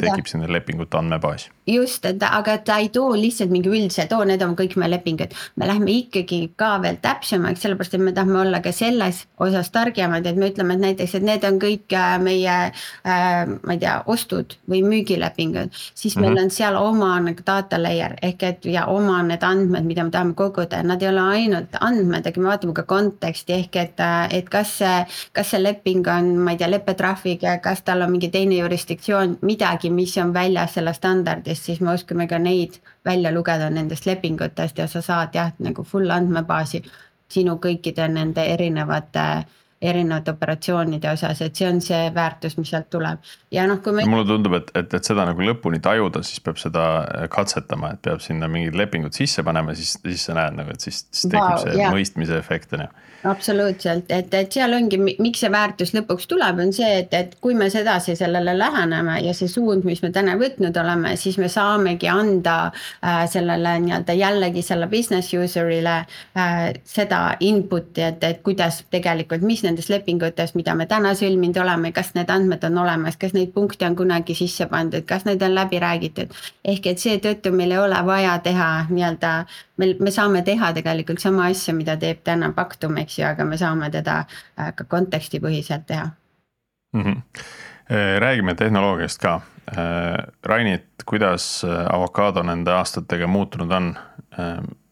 [0.01, 1.51] Tekib sinna lepingute andmebaas.
[1.67, 5.35] Just, et aga ta ei too lihtsalt mingi üldse, too, need on kõik meie lepingud.
[5.57, 10.27] me lähme ikkagi ka veel täpsemaks, sellepärast et me tahame olla ka selles osas targemad,
[10.27, 13.97] et me ütleme, et näiteks, et need on kõik äh, meie äh,, ma ei tea,
[14.07, 15.71] ostud või müügilepingud.
[15.95, 16.45] siis meil mm -hmm.
[16.45, 20.35] on seal oma nagu data layer ehk et ja oma need andmed, mida me tahame
[20.35, 24.01] koguda, nad ei ole ainult andmed, aga me vaatame ka konteksti ehk et,
[24.31, 28.29] et kas see, kas see leping on, ma ei tea, leppetrahviga, kas tal on mingi
[28.29, 33.33] teine jurisdiktsioon, midagi midagi, mis on väljas sellest standardist, siis me oskame ka neid välja
[33.33, 36.83] lugeda nendest lepingutest ja sa saad jah, nagu full andmebaasi
[37.29, 39.45] sinu kõikide nende erinevate
[39.85, 43.23] erinevate operatsioonide osas, et see on see väärtus, mis sealt tuleb.
[43.55, 44.07] ja noh, kui me.
[44.11, 46.85] mulle tundub, et, et, et seda nagu lõpuni tajuda, siis peab seda
[47.33, 51.05] katsetama, et peab sinna mingid lepingud sisse panema, siis, siis sa näed nagu, et siis,
[51.11, 51.95] siis tekib wow, see yeah.
[51.95, 52.93] mõistmise efekt on ju
[53.25, 57.57] absoluutselt, et, et seal ongi, miks see väärtus lõpuks tuleb, on see, et, et kui
[57.57, 62.11] me sedasi sellele läheneme ja see suund, mis me täna võtnud oleme, siis me saamegi
[62.11, 65.97] anda äh, sellele nii-öelda jällegi selle business user'ile
[66.37, 71.91] äh, seda input'i, et, et kuidas tegelikult, mis nendest lepingutest, mida me täna sõlminud oleme,
[71.93, 75.55] kas need andmed on olemas, kas neid punkte on kunagi sisse pandud, kas need on
[75.55, 76.35] läbi räägitud.
[76.65, 79.33] ehk et seetõttu meil ei ole vaja teha nii-öelda,
[79.77, 83.59] me, me saame teha tegelikult sama asja, mida teeb täna Pactum, eks ju, aga me
[83.59, 84.25] saame teda
[84.57, 86.11] ka kontekstipõhiselt teha
[86.95, 87.03] mm.
[87.03, 87.23] -hmm.
[88.19, 89.41] räägime tehnoloogiast ka.
[90.45, 93.95] Rainit, kuidas avokaado nende aastatega muutunud on?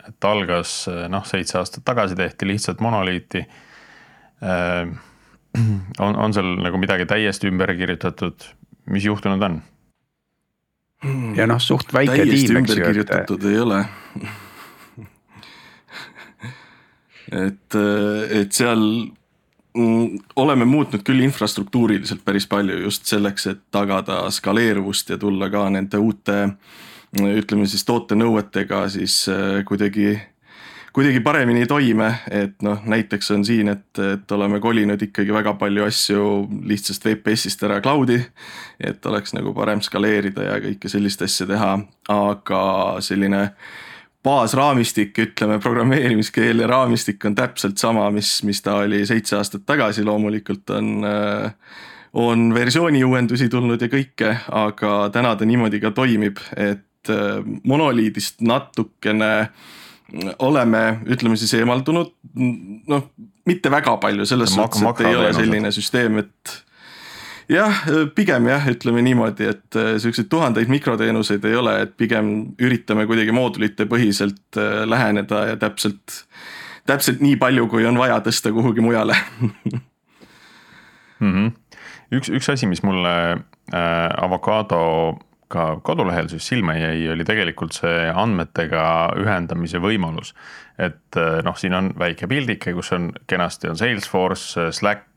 [0.08, 3.46] et algas noh, seitse aastat tagasi tehti lihtsalt monoliiti.
[6.04, 8.48] on, on seal nagu midagi täiesti ümber kirjutatud,
[8.90, 9.60] mis juhtunud on?
[11.36, 12.84] ja noh, suht väike täiesti tiim, eks ju.
[12.84, 13.50] kirjutatud et...
[13.50, 13.80] ei ole
[17.46, 17.78] et,
[18.42, 18.82] et seal
[19.74, 20.06] mm,
[20.42, 25.98] oleme muutnud küll infrastruktuuriliselt päris palju just selleks, et tagada skaleeruvust ja tulla ka nende
[26.02, 26.38] uute
[27.12, 29.26] ütleme siis tootenõuetega siis
[29.68, 30.14] kuidagi,
[30.92, 35.86] kuidagi paremini toime, et noh, näiteks on siin, et, et oleme kolinud ikkagi väga palju
[35.86, 36.24] asju
[36.68, 38.18] lihtsast VPS-ist ära cloud'i.
[38.80, 41.72] et oleks nagu parem skaleerida ja kõike sellist asja teha,
[42.12, 42.62] aga
[43.00, 43.46] selline
[44.22, 50.70] baasraamistik, ütleme programmeerimiskeele raamistik on täpselt sama, mis, mis ta oli seitse aastat tagasi, loomulikult
[50.76, 51.06] on,
[52.12, 57.10] on versiooni uuendusi tulnud ja kõike, aga täna ta niimoodi ka toimib, et
[57.66, 59.48] monoliidist natukene
[60.38, 62.12] oleme, ütleme siis eemaldunud,
[62.90, 63.06] noh,
[63.48, 66.56] mitte väga palju selles suhtes, et ei ole selline süsteem, et
[67.52, 67.84] jah,
[68.16, 73.88] pigem jah, ütleme niimoodi, et siukseid tuhandeid mikroteenuseid ei ole, et pigem üritame kuidagi moodulite
[73.90, 76.22] põhiselt läheneda ja täpselt,
[76.88, 79.16] täpselt nii palju, kui on vaja tõsta kuhugi mujale
[81.22, 81.32] mm.
[81.32, 81.50] -hmm.
[82.18, 84.82] üks, üks asi, mis mulle äh, avokaado
[85.52, 88.82] ka kodulehel siis silma jäi, oli tegelikult see andmetega
[89.20, 90.34] ühendamise võimalus.
[90.80, 95.08] et noh, siin on väike pildike, kus on kenasti on Salesforce, Slack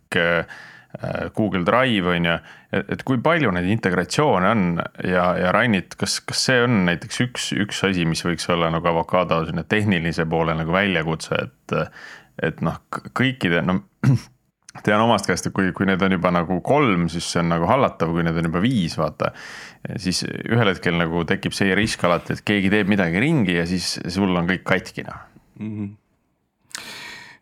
[1.36, 2.36] Google Drive on ju,
[2.76, 4.66] et kui palju neid integratsioone on
[5.04, 8.90] ja, ja Rainit, kas, kas see on näiteks üks, üks asi, mis võiks olla nagu
[8.92, 11.78] avokaado selline tehnilise poole nagu väljakutse, et.
[12.44, 12.82] et noh,
[13.16, 13.80] kõikide, no
[14.84, 17.68] tean omast käest, et kui, kui need on juba nagu kolm, siis see on nagu
[17.70, 19.32] hallatav, kui need on juba viis, vaata.
[20.02, 24.00] siis ühel hetkel nagu tekib see risk alati, et keegi teeb midagi ringi ja siis
[24.14, 25.22] sul on kõik katki noh
[25.60, 25.70] mm.
[25.70, 25.94] -hmm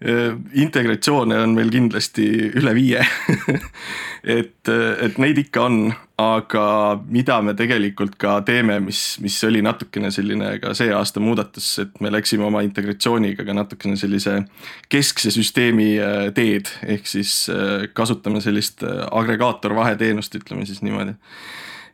[0.02, 2.26] integratsioone on meil kindlasti
[2.60, 3.04] üle viie
[4.38, 5.78] et, et neid ikka on,
[6.22, 6.66] aga
[7.10, 12.00] mida me tegelikult ka teeme, mis, mis oli natukene selline ka see aasta muudatus, et
[12.04, 14.40] me läksime oma integratsiooniga ka natukene sellise
[14.94, 21.18] keskse süsteemi äh, teed, ehk siis äh, kasutame sellist äh, agregaator vaheteenust, ütleme siis niimoodi.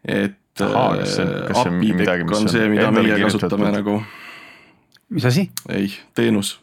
[0.05, 4.01] et Aha, kas see, kas see on midagi, mis on see, mida meie kasutame nagu.
[5.15, 5.47] mis asi?
[5.71, 6.57] ei, teenus,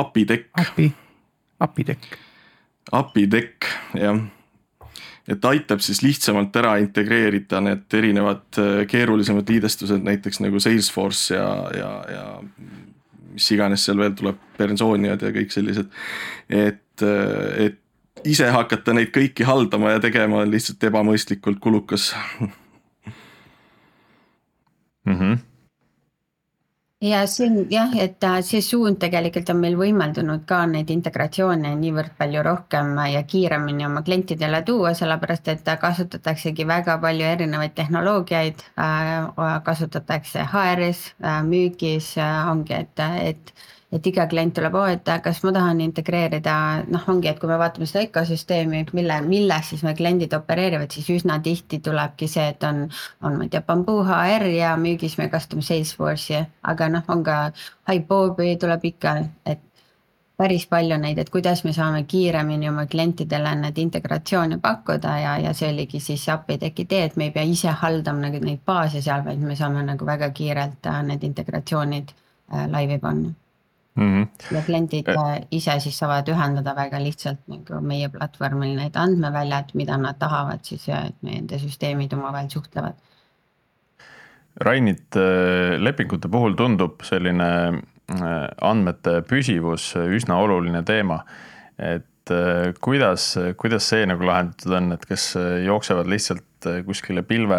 [0.00, 0.48] API-tekk.
[0.60, 0.88] API,
[1.66, 2.16] API-tekk.
[2.92, 4.24] API-tekk, jah
[5.26, 11.48] et aitab siis lihtsamalt ära integreerida need erinevad äh, keerulisemad liidestused, näiteks nagu Salesforce ja,
[11.74, 12.26] ja, ja
[13.34, 15.90] mis iganes seal veel tuleb, Personiad ja kõik sellised.
[16.48, 17.82] et, äh, et
[18.26, 22.48] ise hakata neid kõiki haldama ja tegema on lihtsalt ebamõistlikult kulukas mm.
[25.12, 25.36] -hmm
[27.00, 31.74] ja see on jah, et äh, see suund tegelikult on meil võimaldunud ka neid integratsioone
[31.76, 38.64] niivõrd palju rohkem ja kiiremini oma klientidele tuua, sellepärast et kasutataksegi väga palju erinevaid tehnoloogiaid.
[38.80, 43.52] Äh, kasutatakse HR-is, äh, müügis ongi, et, et
[43.96, 46.56] et iga klient tuleb, oo, et kas ma tahan integreerida,
[46.92, 51.08] noh, ongi, et kui me vaatame seda ökosüsteemi, mille, milles siis meie kliendid opereerivad, siis
[51.18, 52.84] üsna tihti tulebki see, et on,
[53.22, 57.38] on, ma ei tea, Bamboo HR ja müügis me kasutame Salesforce'i, aga noh, on ka
[57.88, 59.62] Hibobi tuleb ikka, et
[60.36, 65.54] päris palju neid, et kuidas me saame kiiremini oma klientidele need integratsioone pakkuda ja, ja
[65.56, 69.24] see oligi siis Apideki idee, et me ei pea ise haldama nagu neid baase seal,
[69.24, 73.32] vaid me saame nagu väga kiirelt äh, need integratsioonid äh, laivi panna
[73.96, 74.22] mm.
[74.22, 74.54] -hmm.
[74.54, 79.96] ja kliendid äh, ise siis saavad ühendada väga lihtsalt nagu meie platvormil need andmeväljad, mida
[79.96, 82.98] nad tahavad siis ja et nende süsteemid omavahel suhtlevad.
[84.60, 91.24] Rainit, äh, lepingute puhul tundub selline äh, andmete püsivus üsna oluline teema.
[91.78, 92.30] et
[92.80, 97.58] kuidas, kuidas see nagu lahendatud on, et kas jooksevad lihtsalt kuskile pilve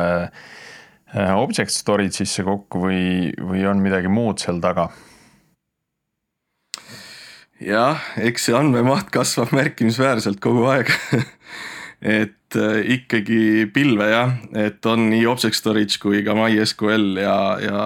[1.38, 4.89] object storage'isse kokku või, või on midagi muud seal taga?
[7.63, 10.91] Jah, eks see andmemaht kasvab märkimisväärselt kogu aeg.
[11.98, 17.80] Et äh, ikkagi pilve jah, et on nii object storage kui ka MySQL ja, ja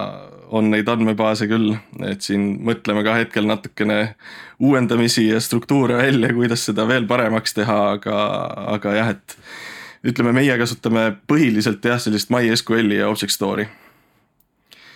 [0.52, 4.18] on neid andmebaase küll, et siin mõtleme ka hetkel natukene
[4.60, 8.18] uuendamisi ja struktuure välja, kuidas seda veel paremaks teha, aga,
[8.76, 9.38] aga jah, et
[10.12, 13.70] ütleme, meie kasutame põhiliselt jah, sellist MySQL-i ja object store'i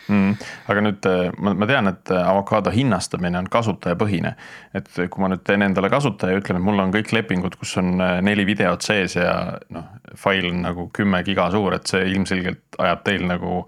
[0.08, 0.46] mm,.
[0.72, 4.36] aga nüüd äh, ma, ma tean, et äh, avokaado hinnastamine on kasutajapõhine.
[4.78, 7.76] et kui ma nüüd teen endale kasutaja ja ütlen, et mul on kõik lepingud, kus
[7.82, 9.36] on äh, neli videot sees ja
[9.74, 13.66] noh, fail on nagu kümme giga suur, et see ilmselgelt ajab teil nagu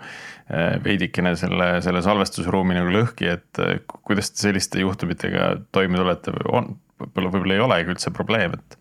[0.48, 3.60] veidikene selle, selle salvestusruumi nagu lõhki, et
[4.08, 6.70] kuidas te selliste juhtumitega toime tulete või on,
[7.02, 8.77] võib-olla, võib-olla ei olegi üldse probleem, et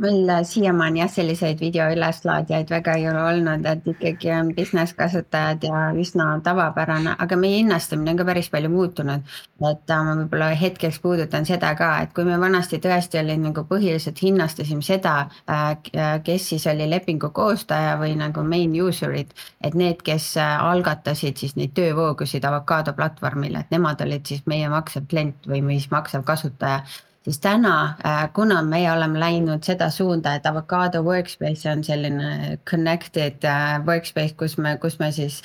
[0.00, 5.66] meil siiamaani jah, selliseid video üleslaadijaid väga ei ole olnud, et ikkagi on business kasutajad
[5.66, 9.28] ja üsna tavapärane, aga meie hinnastamine on ka päris palju muutunud.
[9.70, 13.64] et äh, ma võib-olla hetkeks puudutan seda ka, et kui me vanasti tõesti oli nagu
[13.68, 15.76] põhiliselt hinnastasime seda, äh,
[16.24, 19.30] kes siis oli lepingu koostaja või nagu main user'id,
[19.62, 24.68] et need, kes äh, algatasid siis neid töövoogusid Avocado platvormil, et nemad olid siis meie
[24.72, 26.82] maksev klient või siis maksev kasutaja
[27.24, 33.44] siis täna, äh, kuna meie oleme läinud seda suunda, et Avocado Workspace on selline connected
[33.44, 35.42] äh, workspace, kus me, kus me siis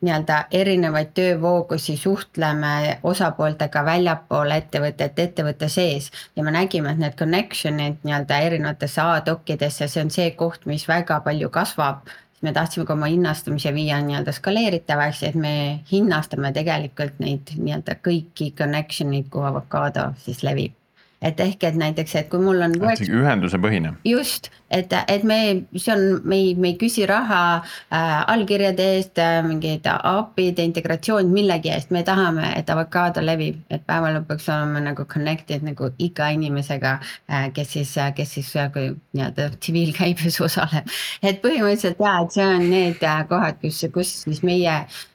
[0.00, 6.10] nii-öelda erinevaid töövoogusi suhtleme osapooltega väljapoole ettevõtet, ettevõtte sees.
[6.36, 10.86] ja me nägime, et need connection'id nii-öelda erinevatesse ad-hoc idesse, see on see koht, mis
[10.88, 12.06] väga palju kasvab
[12.42, 15.54] me tahtsime ka oma hinnastamise viia nii-öelda skaleeritavaks, et me
[15.92, 20.77] hinnastame tegelikult neid nii-öelda kõiki connection'id, kuhu avokaado siis levib
[21.22, 22.74] et ehk, et näiteks, et kui mul on.
[23.08, 23.94] ühenduse põhine.
[24.04, 25.38] just, et, et me,
[25.76, 31.30] see on, me ei, me ei küsi raha äh, allkirjade eest äh,, mingeid API-de integratsioon
[31.32, 36.30] millegi eest, me tahame, et avokaado levib, et päeva lõpuks oleme nagu connected nagu iga
[36.36, 38.70] inimesega äh,, kes siis, kes siis äh,
[39.16, 40.88] nii-öelda tsiviilkäibes osaleb.
[41.22, 44.74] et põhimõtteliselt ja, et see on need äh, kohad, kus, kus siis meie,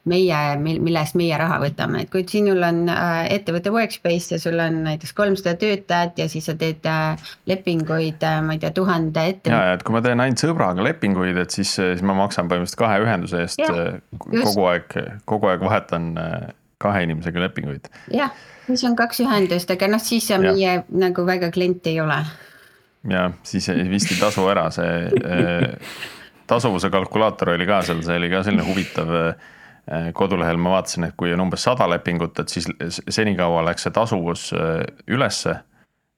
[0.10, 4.82] meie, millest meie raha võtame, et kui sinul on äh, ettevõtte workspace ja sul on
[4.88, 9.52] näiteks kolmsada töötajat ja siis sa teed äh, lepinguid, äh, ma ei tea, tuhande ette.
[9.52, 13.00] ja, et kui ma teen ainult sõbraga lepinguid, et siis, siis ma maksan põhimõtteliselt kahe
[13.04, 14.98] ühenduse eest ja, äh, kogu aeg,
[15.30, 16.14] kogu aeg vahetan
[16.84, 17.90] kahe inimesega lepinguid.
[18.14, 18.34] jah,
[18.68, 22.20] siis on kaks ühendust, aga noh, siis sa meie nagu väga klient ei ole.
[23.12, 25.12] ja siis vist ei tasu ära see
[26.48, 29.12] tasuvuse kalkulaator oli ka seal, see oli ka selline huvitav
[30.16, 32.70] kodulehel ma vaatasin, et kui on umbes sada lepingut, et siis
[33.12, 34.50] senikaua läks see tasuvus
[35.12, 35.60] ülesse.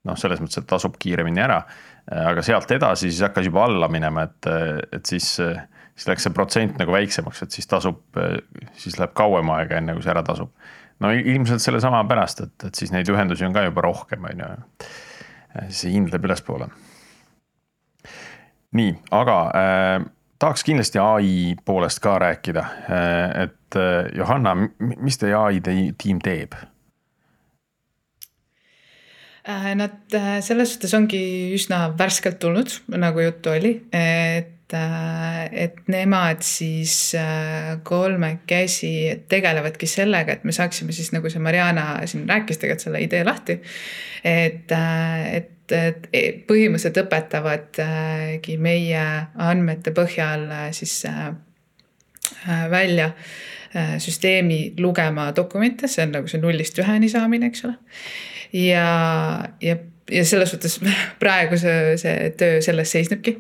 [0.06, 1.64] noh, selles mõttes, et tasub kiiremini ära,
[2.12, 4.50] aga sealt edasi siis hakkas juba alla minema, et,
[4.94, 8.04] et siis, siis läks see protsent nagu väiksemaks, et siis tasub,
[8.78, 10.52] siis läheb kauem aega, enne kui see ära tasub.
[11.02, 14.52] no ilmselt sellesama pärast, et, et siis neid ühendusi on ka juba rohkem, on ju.
[15.70, 16.70] siis hind läheb ülespoole.
[18.78, 19.98] nii, aga äh,
[20.40, 21.34] tahaks kindlasti ai
[21.66, 22.66] poolest ka rääkida,
[23.46, 23.82] et
[24.16, 26.54] Johanna, mis teie ai tiim teeb?
[29.48, 31.22] Äh, nad äh, selles suhtes ongi
[31.54, 37.14] üsna värskelt tulnud, nagu juttu oli, et, äh, et nemad siis
[37.86, 38.90] kolmekesi
[39.30, 43.60] tegelevadki sellega, et me saaksime siis nagu see Mariana siin rääkis tegelikult selle idee lahti.
[44.24, 46.04] et, et et
[46.46, 49.06] põhimõtteliselt õpetavadki meie
[49.42, 50.44] andmete põhjal
[50.78, 51.00] siis
[52.70, 53.08] välja
[53.98, 57.78] süsteemi lugema dokumente, see on nagu see nullist üheni saamine, eks ole.
[58.56, 59.78] Ja, ja,
[60.12, 60.80] ja selles suhtes
[61.24, 63.38] praegu see, see töö selles seisnebki,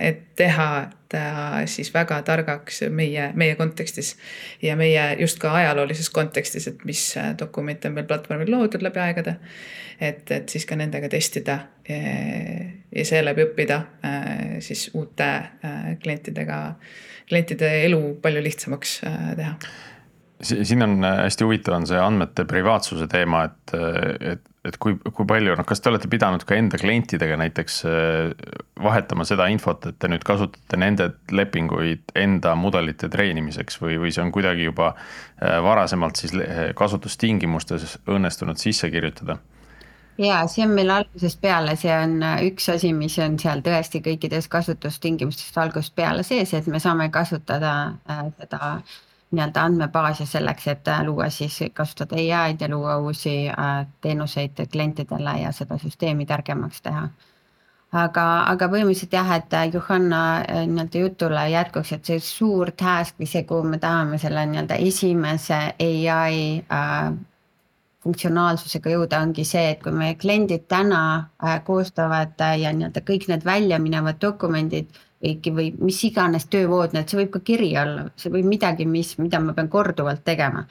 [0.00, 0.68] et teha
[1.12, 1.22] ta
[1.70, 4.16] siis väga targaks meie, meie kontekstis
[4.62, 7.02] ja meie just ka ajaloolises kontekstis, et mis
[7.38, 9.36] dokumente on meil platvormil loodud läbi aegade.
[10.00, 13.80] et, et siis ka nendega testida ja seeläbi õppida
[14.60, 15.30] siis uute
[16.02, 16.58] klientidega,
[17.28, 19.00] klientide elu palju lihtsamaks
[19.36, 19.54] teha
[20.42, 23.76] siin on hästi huvitav, on see andmete privaatsuse teema, et,
[24.34, 28.30] et et kui, kui palju, noh, kas te olete pidanud ka enda klientidega näiteks äh,
[28.82, 34.24] vahetama seda infot, et te nüüd kasutate nende lepinguid enda mudelite treenimiseks või, või see
[34.24, 36.34] on kuidagi juba äh, varasemalt siis
[36.78, 39.38] kasutustingimustes õnnestunud sisse kirjutada?
[40.18, 44.02] ja see on meil algusest peale, see on äh, üks asi, mis on seal tõesti
[44.04, 47.74] kõikides kasutustingimustest algusest peale sees, et me saame kasutada
[48.08, 48.96] seda äh,
[49.30, 55.38] nii-öelda andmebaasi selleks, et äh, luua siis, kasutada ai-d ja luua uusi äh, teenuseid klientidele
[55.42, 57.08] ja seda süsteemi targemaks teha.
[57.96, 60.20] aga, aga põhimõtteliselt jah, et äh, Johanna
[60.66, 65.60] nii-öelda jutule jätkuks, et see suur task see, kuhu me tahame selle nii-öelda esimese
[66.12, 67.16] ai äh,
[68.06, 71.00] funktsionaalsusega jõuda, ongi see, et kui meie kliendid täna
[71.66, 74.94] koostavad ja nii-öelda kõik need välja minevad dokumendid
[75.26, 79.16] kõiki või mis iganes töövood, need, see võib ka kiri olla, see võib midagi, mis,
[79.18, 80.66] mida ma pean korduvalt tegema.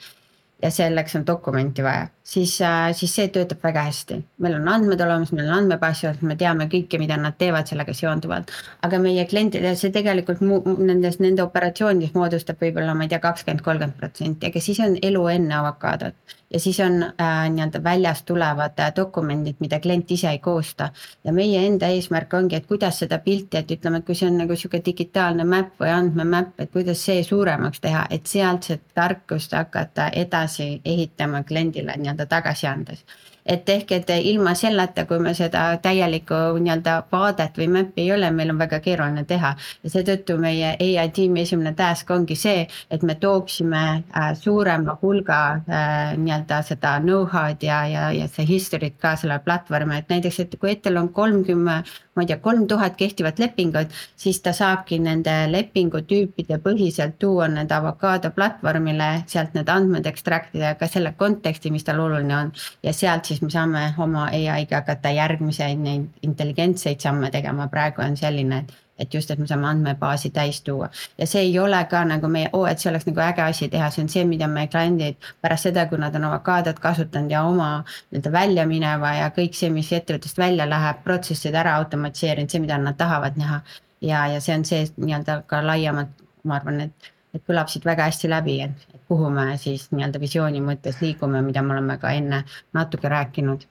[0.62, 4.18] ja selleks on dokumenti vaja, siis, äh, siis see töötab väga hästi.
[4.42, 7.94] meil on andmed olemas, meil on andmebaas olemas, me teame kõike, mida nad teevad sellega
[7.94, 8.50] seonduvalt.
[8.82, 14.00] aga meie klientidele see tegelikult nendes, nende operatsioonides moodustab võib-olla, ma ei tea, kakskümmend, kolmkümmend
[14.00, 18.92] protsenti, aga siis on elu enne avokaadot ja siis on äh, nii-öelda väljast tulevad äh,
[18.96, 20.90] dokumendid, mida klient ise ei koosta.
[21.24, 24.38] ja meie enda eesmärk ongi, et kuidas seda pilti, et ütleme, et kui see on
[24.38, 29.52] nagu sihuke digitaalne map või andmemäpp, et kuidas see suuremaks teha, et sealt see tarkust
[29.52, 33.04] hakata edasi ehitama kliendile nii-öelda tagasi andes
[33.46, 38.30] et ehk, et ilma selleta, kui me seda täielikku nii-öelda vaadet või map'i ei ole,
[38.34, 39.54] meil on väga keeruline teha.
[39.84, 45.40] ja seetõttu meie ai tiimi esimene task ongi see, et me tooksime äh, suurema hulga
[45.52, 50.58] äh, nii-öelda seda know-how'd ja, ja, ja see history't ka selle platvormi, et näiteks, et
[50.60, 55.34] kui Etel on kolmkümmend ma ei tea, kolm tuhat kehtivat lepingut, siis ta saabki nende
[55.52, 61.84] lepingutüüpide põhiselt tuua need avokaado platvormile, sealt need andmed ekstraktida ja ka selle konteksti, mis
[61.84, 62.52] tal oluline on.
[62.82, 68.16] ja sealt siis me saame oma ai-ga hakata järgmiseid neid intelligentseid samme tegema, praegu on
[68.16, 70.88] selline, et et just, et me saame andmebaasi täis tuua
[71.18, 73.90] ja see ei ole ka nagu meie, oo, et see oleks nagu äge asi teha,
[73.92, 77.70] see on see, mida meie kliendid pärast seda, kui nad on avokaadot kasutanud ja oma
[77.84, 82.78] nii-öelda välja mineva ja kõik see, mis ettevõttest välja läheb, protsessid ära automatiseerinud, see, mida
[82.80, 83.60] nad tahavad näha.
[84.00, 88.08] ja, ja see on see nii-öelda ka laiemalt, ma arvan, et, et kõlab siit väga
[88.10, 92.44] hästi läbi, et kuhu me siis nii-öelda visiooni mõttes liigume, mida me oleme ka enne
[92.74, 93.66] natuke rääkinud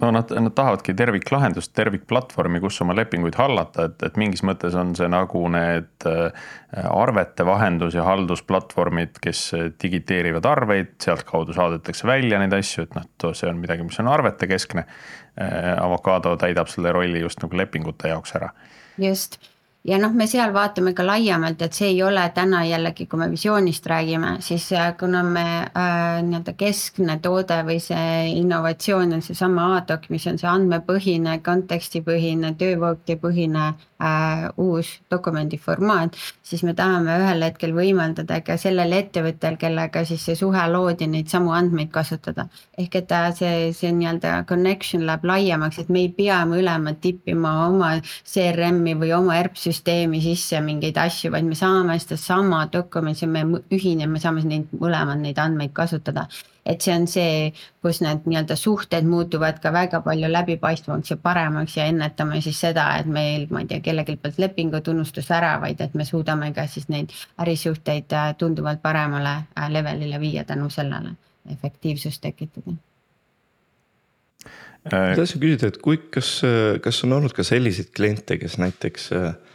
[0.00, 4.94] no nad, nad tahavadki terviklahendust, tervikplatvormi, kus oma lepinguid hallata, et, et mingis mõttes on
[4.98, 6.48] see nagu need äh,
[6.88, 9.44] arvete vahendus- ja haldusplatvormid, kes
[9.82, 14.86] digiteerivad arveid, sealtkaudu saadetakse välja neid asju, et noh, see on midagi, mis on arvetekeskne.
[15.40, 18.52] Äh, Avocado täidab selle rolli just nagu lepingute jaoks ära.
[18.98, 19.40] just
[19.84, 23.30] ja noh, me seal vaatame ka laiemalt, et see ei ole täna jällegi, kui me
[23.32, 29.70] visioonist räägime, siis äh, kuna me äh, nii-öelda keskne toode või see innovatsioon on seesama
[29.78, 37.48] Adoc, mis on see andmepõhine, kontekstipõhine, töövoogipõhine äh, uus dokumendi formaat, siis me tahame ühel
[37.48, 42.50] hetkel võimaldada ka sellel ettevõttel, kellega siis see suhe loodi, neid samu andmeid kasutada.
[42.76, 47.56] ehk et äh, see, see nii-öelda connection läheb laiemaks, et me ei pea mõlemad tippima
[47.70, 53.44] oma CRM-i või oma ERP-süsteemi süsteemi sisse mingeid asju, vaid me saame sedasama dokumenti, me
[53.74, 56.28] ühineme, saame neid mõlemad neid andmeid kasutada.
[56.70, 57.52] et see on see,
[57.82, 62.84] kus need nii-öelda suhted muutuvad ka väga palju läbipaistvamaks ja paremaks ja ennetame siis seda,
[63.00, 66.66] et meil, ma ei tea, kellelgi pealt lepingu tunnustus ära, vaid et me suudame ka
[66.68, 71.16] siis neid ärisuhteid äh, tunduvalt paremale äh, levelile viia tänu sellele,
[71.56, 72.76] efektiivsust tekitada
[74.88, 76.38] Äh, tahtsin küsida, et kui, kas,
[76.80, 79.49] kas on olnud ka selliseid kliente, kes näiteks äh, äh,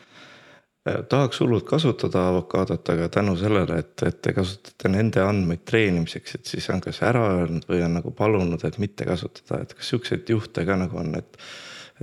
[0.85, 6.51] tahaks hullult kasutada avokaadot, aga tänu sellele, et, et te kasutate nende andmeid treenimiseks, et
[6.53, 10.29] siis on kas ära öelnud või on nagu palunud, et mitte kasutada, et kas siukseid
[10.29, 11.39] juhte ka nagu on, et.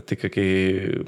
[0.00, 0.42] et ikkagi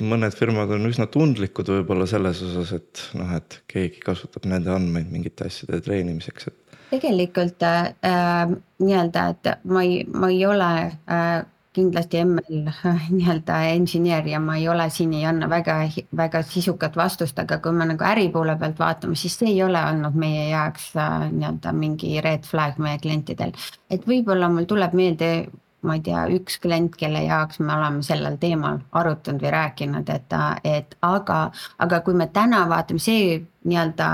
[0.04, 5.08] mõned firmad on üsna tundlikud võib-olla selles osas, et noh, et keegi kasutab nende andmeid
[5.08, 6.64] mingite asjade treenimiseks, et
[6.94, 8.52] tegelikult äh,
[8.84, 10.70] nii-öelda, et ma ei, ma ei ole
[11.08, 12.70] äh, kindlasti ML
[13.16, 15.76] nii-öelda engineer ja ma ei ole siin, ei anna väga,
[16.16, 19.82] väga sisukat vastust, aga kui me nagu äri poole pealt vaatame, siis see ei ole
[19.90, 23.52] olnud meie jaoks äh, nii-öelda mingi red flag meie klientidel.
[23.90, 25.30] et võib-olla mul tuleb meelde,
[25.84, 30.40] ma ei tea, üks klient, kelle jaoks me oleme sellel teemal arutanud või rääkinud, et,
[30.64, 31.38] et aga,
[31.78, 34.10] aga kui me täna vaatame, see nii-öelda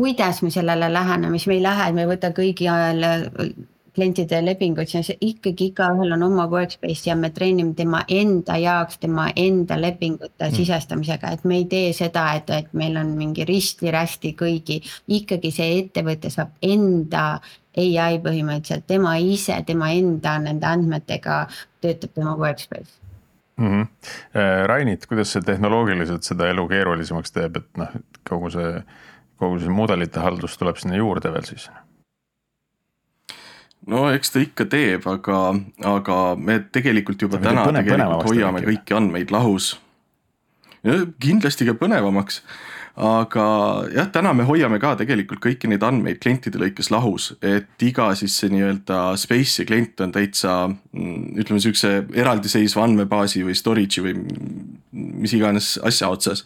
[0.00, 3.04] kuidas me sellele läheneme, siis me ei lähe, et me ei võta kõigi ajal
[3.94, 9.28] klientide lepinguid, siis ikkagi igaühel on oma workspace ja me treenime tema enda jaoks, tema
[9.36, 10.56] enda lepingute mm.
[10.56, 14.80] sisestamisega, et me ei tee seda, et, et meil on mingi risti-rästi kõigi.
[15.08, 17.40] ikkagi see ettevõte saab enda
[17.80, 21.44] ai põhimõtteliselt, tema ise, tema enda nende andmetega
[21.80, 22.98] töötab tema workspace
[23.56, 23.66] mm.
[23.66, 24.66] -hmm.
[24.66, 27.94] Rainit, kuidas see tehnoloogiliselt seda elu keerulisemaks teeb, et noh,
[28.28, 28.82] kogu see,
[29.36, 31.70] kogu see mudelite haldus tuleb sinna juurde veel siis
[33.88, 35.44] no eks ta ikka teeb, aga,
[35.88, 39.76] aga me tegelikult juba täna põne, tegelikult hoiame kõiki andmeid lahus.
[41.20, 42.40] kindlasti ka põnevamaks,
[43.00, 43.44] aga
[43.94, 48.36] jah, täna me hoiame ka tegelikult kõiki neid andmeid klientide lõikes lahus, et iga siis
[48.40, 54.16] see nii-öelda space'i klient on täitsa mm, ütleme, sihukese eraldiseisva andmebaasi või storage'i või
[54.90, 56.44] mis iganes asja otsas.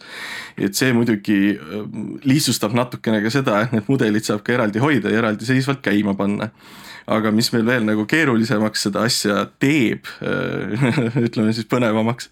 [0.55, 5.11] et see muidugi mm, lihtsustab natukene ka seda, et need mudelid saab ka eraldi hoida
[5.11, 6.51] ja eraldiseisvalt käima panna
[7.11, 10.07] aga mis meil veel nagu keerulisemaks seda asja teeb
[11.27, 12.29] ütleme siis põnevamaks,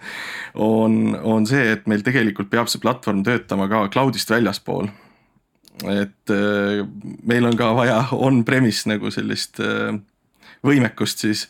[0.62, 4.90] on, on see, et meil tegelikult peab see platvorm töötama ka cloud'ist väljaspool.
[5.90, 6.84] et äh,
[7.26, 9.94] meil on ka vaja on-premise nagu sellist äh,
[10.66, 11.50] võimekust siis.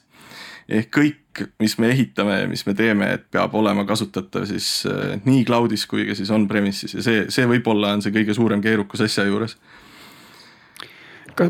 [0.64, 5.18] Ehk kõik, mis me ehitame ja mis me teeme, et peab olema kasutatav siis äh,
[5.26, 6.96] nii cloud'is kui ka siis on-premise'is.
[6.96, 9.58] Ja see, see võib-olla on see kõige suurem keerukus asja juures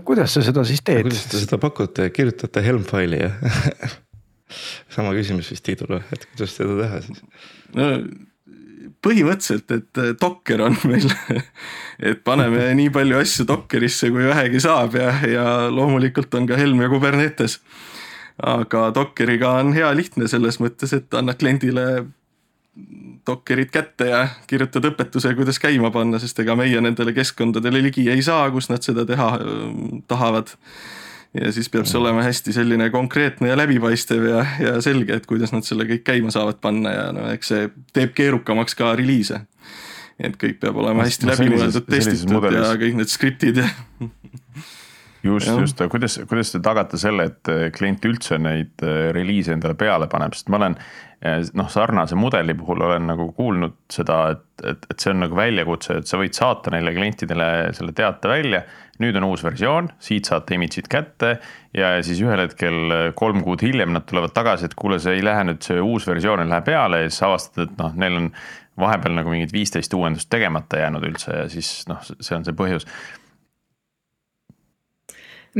[0.06, 1.08] kuidas sa seda siis teed?
[1.08, 3.32] kuidas te seda pakute, kirjutate Helm faili ja
[4.96, 7.26] sama küsimus vist Tiidule, et kuidas seda teha siis?
[7.78, 7.90] no
[9.04, 11.08] põhimõtteliselt, et äh, Docker on meil
[12.12, 16.82] et paneme nii palju asju Dockerisse, kui vähegi saab ja, ja loomulikult on ka Helm
[16.84, 17.60] ja Kubernetes.
[18.38, 22.06] aga Dockeriga on hea lihtne selles mõttes, et annad kliendile
[23.28, 28.24] Dockerid kätte ja kirjutad õpetuse, kuidas käima panna, sest ega meie nendele keskkondadele ligi ei
[28.26, 29.28] saa, kus nad seda teha
[30.10, 30.50] tahavad.
[31.38, 35.54] ja siis peab see olema hästi selline konkreetne ja läbipaistev ja, ja selge, et kuidas
[35.54, 39.46] nad selle kõik käima saavad panna ja no eks see teeb keerukamaks ka reliise.
[40.18, 43.70] et kõik peab olema hästi no, läbimõeldud, testitud ja kõik need skriptid ja
[45.24, 48.82] just, just, kuidas, kuidas te tagate selle, et klient üldse neid
[49.14, 50.78] reliise endale peale paneb, sest ma olen
[51.54, 56.02] noh, sarnase mudeli puhul olen nagu kuulnud seda, et, et, et see on nagu väljakutse,
[56.02, 57.48] et sa võid saata neile klientidele
[57.78, 58.64] selle teate välja.
[59.02, 61.32] nüüd on uus versioon, siit saate image'id kätte
[61.74, 65.48] ja siis ühel hetkel kolm kuud hiljem nad tulevad tagasi, et kuule, see ei lähe
[65.48, 68.30] nüüd, see uus versioon ei lähe peale ja siis avastad, et noh, neil on
[68.80, 72.88] vahepeal nagu mingid viisteist uuendust tegemata jäänud üldse ja siis noh, see on see põhjus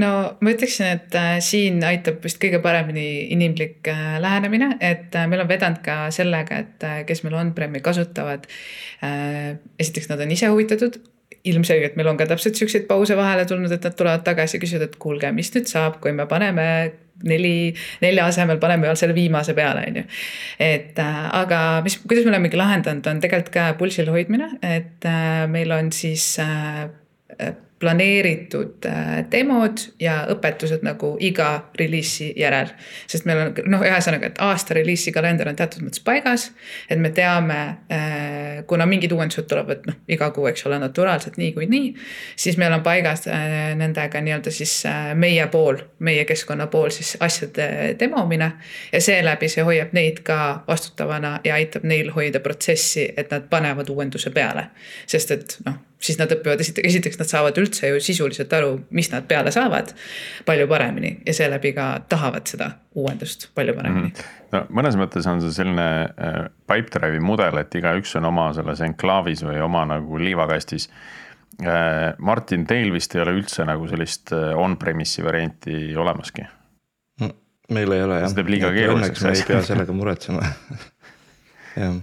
[0.02, 0.10] no
[0.42, 5.44] ma ütleksin, et äh, siin aitab vist kõige paremini inimlik äh, lähenemine, et äh, meil
[5.44, 8.48] on vedanud ka sellega, et kes meil on-prem'i kasutavad.
[9.80, 10.98] esiteks nad on ise huvitatud,
[11.44, 14.86] ilmselgelt meil on ka täpselt siukseid pause vahele tulnud, et nad tulevad tagasi ja küsivad,
[14.88, 16.68] et kuulge, mis nüüd saab, kui me paneme
[17.28, 20.06] neli, nelja asemel paneme veel selle viimase peale, on ju.
[20.64, 25.12] et aga mis, kuidas me olemegi lahendanud, on tegelikult ka pulsil hoidmine, et
[25.52, 26.32] meil on siis
[27.80, 31.50] planeeritud äh, demod ja õpetused nagu iga
[31.80, 32.72] reliisi järel.
[33.08, 36.46] sest meil on noh, ühesõnaga, et aasta reliisi kalender on teatud mõttes paigas,
[36.90, 37.60] et me teame,
[37.92, 41.94] äh, kuna mingid uuendused tulevad noh, iga kuu, eks ole, naturaalselt niikuinii,
[42.40, 44.76] siis meil on paigas äh, nendega nii-öelda siis
[45.20, 48.52] meie pool, meie keskkonna pool siis asjade demomine.
[48.92, 53.90] ja seeläbi see hoiab neid ka vastutavana ja aitab neil hoida protsessi, et nad panevad
[53.90, 54.70] uuenduse peale.
[55.08, 59.10] sest et noh siis nad õpivad esiteks, esiteks nad saavad üldse ju sisuliselt aru, mis
[59.14, 59.94] nad peale saavad
[60.48, 64.14] palju paremini ja seeläbi ka tahavad seda uuendust palju paremini mm.
[64.14, 64.48] -hmm.
[64.56, 66.40] no mõnes mõttes on see selline äh,
[66.70, 70.90] Pipedrive'i mudel, et igaüks on oma selles enklaavis või oma nagu liivakastis
[71.64, 72.14] äh,.
[72.18, 76.48] Martin, teil vist ei ole üldse nagu sellist äh, on-premise'i varianti olemaski
[77.74, 78.28] meil ei ole jah.
[78.28, 79.22] see teeb liiga keeruliseks.
[79.24, 80.42] õnneks me ei pea sellega muretsema
[81.84, 82.02] jah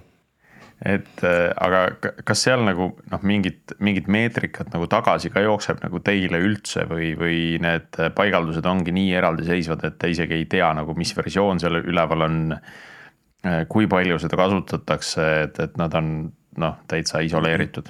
[0.80, 1.82] et äh, aga
[2.24, 7.12] kas seal nagu noh, mingit, mingit meetrikat nagu tagasi ka jookseb nagu teile üldse või,
[7.20, 11.82] või need paigaldused ongi nii eraldiseisvad, et te isegi ei tea nagu, mis versioon seal
[11.82, 12.40] üleval on.
[13.40, 16.08] Äh, kui palju seda kasutatakse, et, et nad on
[16.60, 17.88] noh, täitsa isoleeritud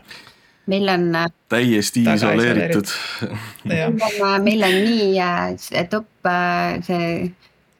[0.70, 1.08] meil on.
[1.18, 2.92] Äh, täiesti isoleeritud.
[4.44, 6.30] meil on nii top
[6.86, 7.32] see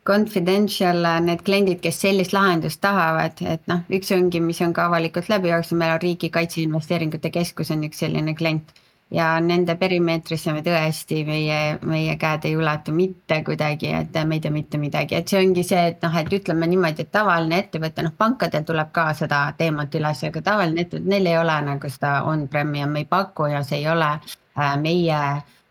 [0.07, 5.29] confidential need kliendid, kes sellist lahendust tahavad, et noh, üks ongi, mis on ka avalikult
[5.29, 8.73] läbi jooksnud, meil on Riigi Kaitseinvesteeringute Keskus on üks selline klient.
[9.11, 14.45] ja nende perimeetrisse me tõesti, meie, meie käed ei ulatu mitte kuidagi, et me ei
[14.45, 18.05] tea mitte midagi, et see ongi see, et noh, et ütleme niimoodi, et tavaline ettevõte,
[18.07, 22.21] noh pankadel tuleb ka seda teemat üles, aga tavaline ettevõte, neil ei ole nagu seda
[22.31, 25.25] on-prem'i ja me ei paku ja see ei ole äh, meie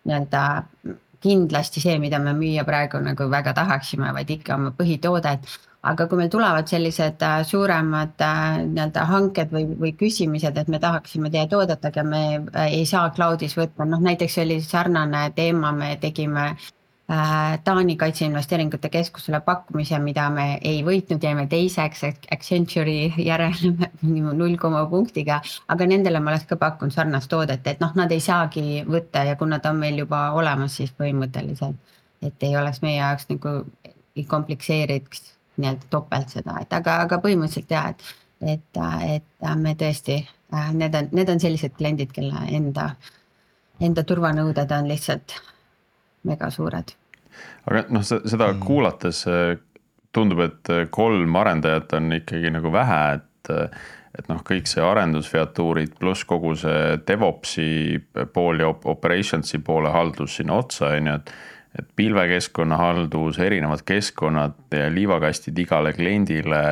[0.03, 0.43] nii-öelda
[1.23, 5.57] kindlasti see, mida me müüa praegu nagu väga tahaksime, vaid ikka oma põhitoodet.
[5.89, 10.79] aga kui meil tulevad sellised äh, suuremad äh, nii-öelda hanked või, või küsimised, et me
[10.83, 15.71] tahaksime teie toodet, aga me äh, ei saa cloud'is võtta, noh näiteks oli sarnane teema,
[15.71, 16.49] me tegime
[17.63, 22.03] Taani kaitseinvesteeringute keskusele pakkumise, mida me ei võitnud, jäime teiseks
[22.35, 23.55] Accenture'i järel
[24.41, 25.39] null koma punktiga.
[25.67, 29.35] aga nendele ma oleks ka pakkunud sarnast toodet, et noh, nad ei saagi võtta ja
[29.41, 31.97] kuna ta on meil juba olemas, siis põhimõtteliselt.
[32.21, 33.57] et ei oleks meie jaoks nagu,
[34.15, 38.03] ei komplitseeriks nii-öelda topelt seda, et aga, aga põhimõtteliselt jah, et.
[38.41, 38.83] et,
[39.15, 40.21] et me tõesti,
[40.53, 42.91] äh, need on, need on sellised kliendid, kelle enda,
[43.81, 45.41] enda turvanõuded on lihtsalt
[46.27, 46.95] mega suured
[47.69, 48.63] aga noh, seda mm.
[48.65, 49.53] kuulates äh,
[50.15, 53.87] tundub, et äh, kolm arendajat on ikkagi nagu vähe, et äh,
[54.19, 57.67] et noh, kõik see arendusfeatuurid pluss kogu see DevOpsi
[58.33, 61.31] pool ja operations'i poole haldus sinna otsa, on ju, et
[61.77, 66.63] et pilvekeskkonna haldus, erinevad keskkonnad ja liivakastid igale kliendile.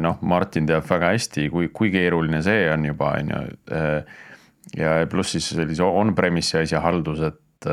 [0.00, 3.40] noh, Martin teab väga hästi, kui, kui keeruline see on juba, on ju.
[4.78, 7.68] ja pluss siis sellise on-premise'i asja haldus, et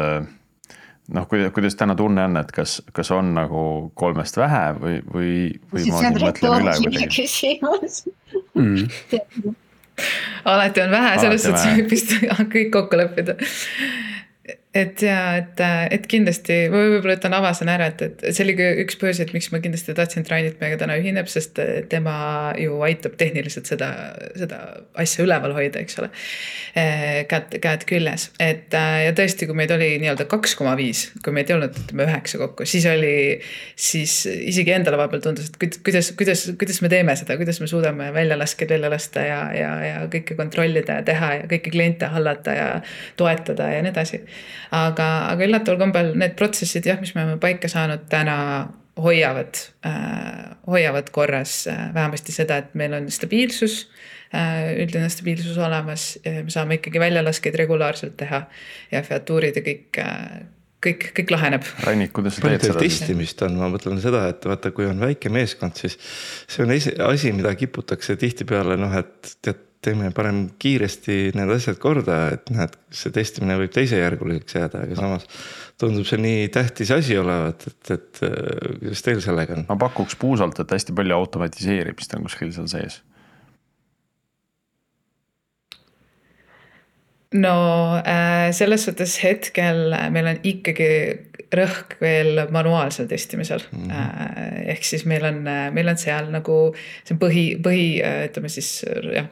[1.08, 3.64] noh, kuidas, täna tunne on, et kas, kas on nagu
[4.00, 5.34] kolmest vähe või, või,
[5.74, 7.10] või ma siin mõtlen üle kuidagi?
[8.54, 9.54] Mm.
[10.50, 12.16] alati on vähe, selles suhtes võib vist
[12.56, 13.38] kõik kokku leppida
[14.74, 15.60] et ja, et,
[15.94, 19.60] et kindlasti võib-olla ütlen avasen ära, et, et see oli ka üks põhjuseid, miks ma
[19.62, 21.62] kindlasti tahtsin, et Rainit meiega täna ühineb, sest
[21.92, 22.16] tema
[22.58, 23.92] ju aitab tehniliselt seda,
[24.40, 24.62] seda
[24.98, 26.10] asja üleval hoida, eks ole.
[27.30, 31.54] käed, käed küljes, et ja tõesti, kui meid oli nii-öelda kaks koma viis, kui meid
[31.54, 33.14] ei olnud, ütleme üheksa kokku, siis oli,
[33.78, 38.10] siis isegi endale vahepeal tundus, et kuidas, kuidas, kuidas me teeme seda, kuidas me suudame
[38.18, 42.68] väljalaskeid välja lasta ja, ja, ja kõike kontrollida ja teha ja kõiki kliente hallata ja
[43.22, 44.24] toetada ja nii edasi
[44.72, 48.38] aga, aga üllataval kombel need protsessid jah, mis me oleme paika saanud täna
[49.00, 53.88] hoiavad äh,, hoiavad korras äh, vähemasti seda, et meil on stabiilsus
[54.34, 58.44] äh,, üldine stabiilsus olemas, me saame ikkagi väljalaskeid regulaarselt teha
[58.92, 60.44] ja featuurid ja kõik äh,
[60.84, 61.68] kõik, kõik laheneb.
[61.88, 62.82] Rannik, kuidas sa teed seda?
[62.84, 65.98] testimist on, ma mõtlen seda, et vaata, kui on väike meeskond, siis
[66.52, 66.74] see on
[67.08, 72.76] asi, mida kiputakse tihtipeale noh, et tead teeme parem kiiresti need asjad korda, et näed,
[72.94, 75.28] see testimine võib teisejärguliseks jääda, aga samas
[75.82, 78.22] tundub see nii tähtis asi olevat, et, et
[78.82, 79.66] kuidas teil sellega on?
[79.70, 83.02] ma pakuks puusalt, et hästi palju automatiseerimist on kuskil seal sees.
[87.34, 87.54] no
[87.98, 90.90] äh, selles suhtes hetkel meil on ikkagi
[91.58, 93.90] rõhk veel manuaalsel testimisel mm.
[93.90, 94.70] -hmm.
[94.74, 95.42] ehk siis meil on,
[95.76, 96.58] meil on seal nagu
[97.04, 97.88] see põhi, põhi
[98.30, 98.72] ütleme siis
[99.14, 99.30] jah.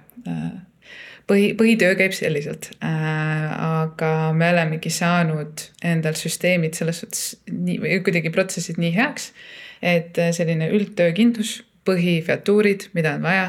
[1.29, 8.81] põhi, põhitöö käib selliselt, aga me olemegi saanud endal süsteemid selles suhtes nii kuidagi protsessid
[8.81, 9.31] nii heaks,
[9.81, 13.47] et selline üldtöökindlus, põhifeatuurid, mida on vaja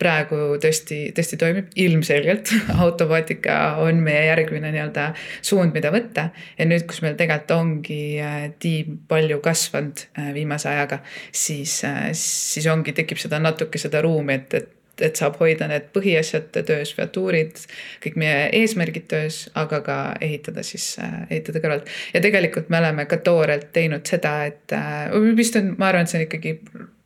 [0.00, 2.52] praegu tõesti, tõesti toimib ilmselgelt
[2.84, 5.10] automaatika on meie järgmine nii-öelda
[5.42, 6.30] suund, mida võtta.
[6.58, 11.00] ja nüüd, kus meil tegelikult ongi äh, tiim palju kasvanud äh, viimase ajaga,
[11.32, 11.80] siis,
[12.16, 16.94] siis ongi, tekib seda natuke seda ruumi, et, et et saab hoida need põhiasjad töös,
[16.96, 17.58] featuurid,
[18.04, 20.92] kõik meie eesmärgid töös, aga ka ehitada siis,
[21.30, 21.90] ehitada kõrvalt.
[22.14, 26.12] ja tegelikult me oleme ka toorelt teinud seda, et äh, vist on, ma arvan, et
[26.12, 26.56] see on ikkagi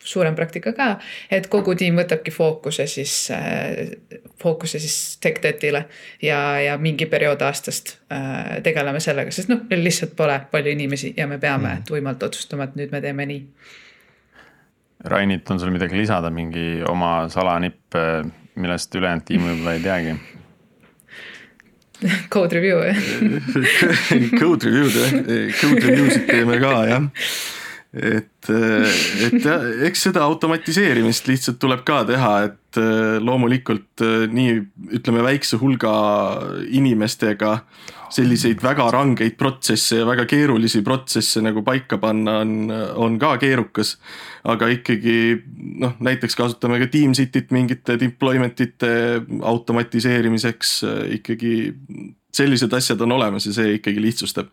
[0.05, 0.89] suurem praktika ka,
[1.33, 3.95] et kogu tiim võtabki fookuse siis äh,,
[4.41, 5.85] fookuse siis TechDebtile
[6.23, 11.15] ja, ja mingi periood aastast äh, tegeleme sellega, sest noh, meil lihtsalt pole palju inimesi
[11.17, 11.89] ja me peame mm.
[11.89, 13.41] tuimalt otsustama, et nüüd me teeme nii
[15.05, 17.97] Rainit, on sul midagi lisada, mingi oma salanipp,
[18.57, 20.15] millest ülejäänud tiim võib-olla ei teagi?
[22.33, 22.97] Code review jah
[24.39, 25.13] Code review'd jah,
[25.61, 27.07] code review sid teeme ka jah.
[27.95, 32.81] Et, et jah, eks seda automatiseerimist lihtsalt tuleb ka teha, et
[33.23, 34.03] loomulikult
[34.35, 34.55] nii
[34.99, 35.93] ütleme väikse hulga
[36.75, 37.61] inimestega
[38.15, 43.97] selliseid väga rangeid protsesse ja väga keerulisi protsesse nagu paika panna on, on ka keerukas.
[44.45, 45.17] aga ikkagi
[45.81, 48.91] noh, näiteks kasutame ka Teamsitit mingite deployment ite
[49.41, 50.77] automatiseerimiseks
[51.17, 51.55] ikkagi
[52.37, 54.51] sellised asjad on olemas ja see ikkagi lihtsustab.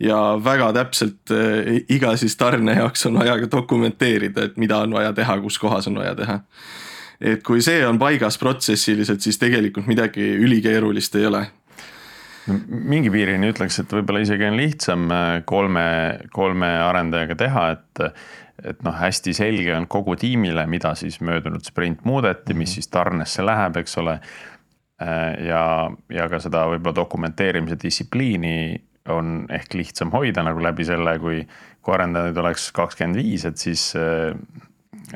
[0.00, 4.94] ja väga täpselt eh, iga siis tarne jaoks on vaja ka dokumenteerida, et mida on
[4.98, 6.40] vaja teha, kus kohas on vaja teha.
[7.20, 11.46] et kui see on paigas protsessiliselt, siis tegelikult midagi ülikeerulist ei ole
[12.68, 15.84] mingi piirini ütleks, et võib-olla isegi on lihtsam äh, kolme,
[16.34, 18.06] kolme arendajaga teha, et
[18.62, 22.74] et noh, hästi selge on kogu tiimile, mida siis möödunud sprint muudeti, mis mhm.
[22.74, 24.18] siis tarnesse läheb, eks ole.
[25.00, 28.56] Äh, ja, ja ka seda võib-olla dokumenteerimise distsipliini
[29.10, 31.40] on ehk lihtsam hoida nagu läbi selle, kui,
[31.82, 34.36] kui arendajaid oleks kakskümmend viis, et siis, äh,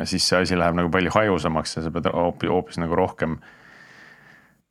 [0.02, 3.36] siis see asi läheb nagu palju hajusamaks ja sa pead hoopis, hoopis nagu rohkem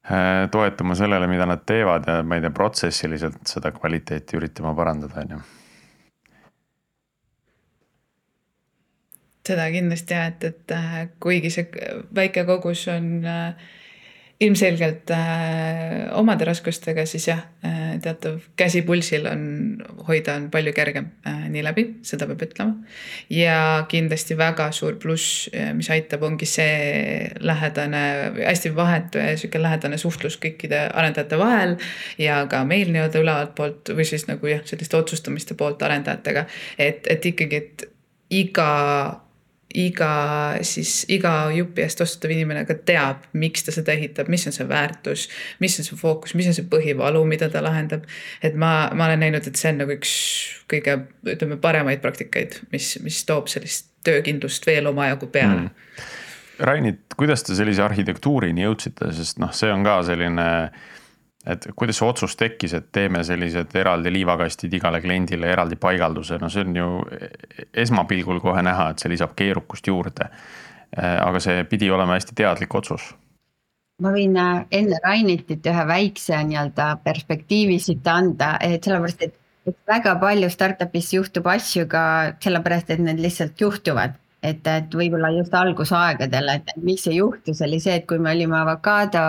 [0.09, 5.23] äh, toetuma sellele, mida nad teevad ja ma ei tea, protsessiliselt seda kvaliteeti üritama parandada,
[5.23, 5.45] on ju.
[9.45, 11.69] seda kindlasti jah, et, et kuigi see
[12.17, 13.73] väike kogus on äh,
[14.39, 19.45] ilmselgelt äh, omade raskustega, siis jah äh,, teatav käsi pulsil on,
[20.07, 22.75] hoida on palju kergem äh, nii läbi, seda peab ütlema.
[23.31, 28.03] ja kindlasti väga suur pluss, äh, mis aitab, ongi see lähedane,
[28.41, 31.77] hästi vahetu ja sihuke lähedane suhtlus kõikide arendajate vahel.
[32.19, 37.07] ja ka meil nii-öelda ülevalt poolt või siis nagu jah, selliste otsustamiste poolt arendajatega, et,
[37.07, 37.87] et ikkagi, et
[38.35, 38.71] iga
[39.75, 40.09] iga
[40.65, 44.67] siis, iga jupi eest vastutav inimene ka teab, miks ta seda ehitab, mis on see
[44.69, 45.27] väärtus,
[45.63, 48.05] mis on see fookus, mis on see põhivalu, mida ta lahendab.
[48.43, 50.13] et ma, ma olen näinud, et see on nagu üks
[50.71, 50.97] kõige,
[51.35, 55.67] ütleme, paremaid praktikaid, mis, mis toob sellist töökindlust veel omajagu peale.
[55.67, 56.11] Mm..
[56.65, 60.45] Rainit, kuidas te sellise arhitektuurini jõudsite, sest noh, see on ka selline
[61.45, 66.49] et kuidas see otsus tekkis, et teeme sellised eraldi liivakastid igale kliendile eraldi paigalduse, no
[66.49, 66.87] see on ju
[67.85, 70.29] esmapilgul kohe näha, et see lisab keerukust juurde.
[70.95, 73.13] aga see pidi olema hästi teadlik otsus.
[74.01, 79.35] ma võin äh, enne Rainitit ühe väikse nii-öelda perspektiivi siit anda, et sellepärast, et,
[79.67, 82.03] et väga palju startup'is juhtub asju ka
[82.43, 87.79] sellepärast, et need lihtsalt juhtuvad et, et võib-olla just algusaegadel, et mis see juhtus, oli
[87.81, 89.23] see, et kui me olime Avocado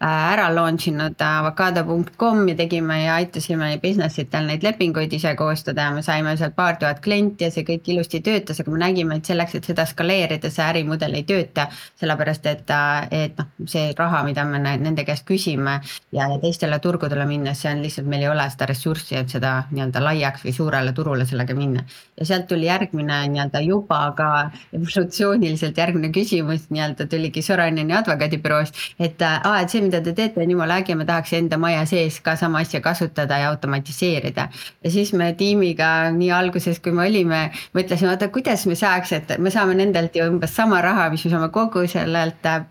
[0.00, 5.88] ära launch inud äh, avocado.com ja tegime ja aitasime business itel neid lepinguid ise koostada
[5.88, 9.16] ja me saime seal paar tuhat klienti ja see kõik ilusti töötas, aga me nägime,
[9.18, 11.66] et selleks, et seda skaleerida, see ärimudel ei tööta.
[11.98, 15.80] sellepärast et, äh, et noh, see raha, mida me nende käest küsime
[16.12, 19.64] ja, ja teistele turgudele minnes, see on lihtsalt, meil ei ole seda ressurssi, et seda
[19.72, 21.82] nii-öelda laiaks või suurele turule sellega minna.
[22.20, 24.30] ja sealt tuli järgmine nii-öelda juba ka
[24.72, 30.42] evolutsiooniliselt järgmine küsimus nii-öelda tuligi Soraineni advokaadibüroost, et äh, aa, et see, mida te teete,
[30.42, 34.48] on jumala äge, ma tahaks enda maja sees ka sama asja kasutada ja automatiseerida.
[34.84, 37.40] ja siis me tiimiga nii alguses, kui me olime,
[37.76, 41.32] mõtlesime, oota, kuidas me saaks, et me saame nendelt ju umbes sama raha, mis me
[41.32, 42.66] saame kogu sellelt äh,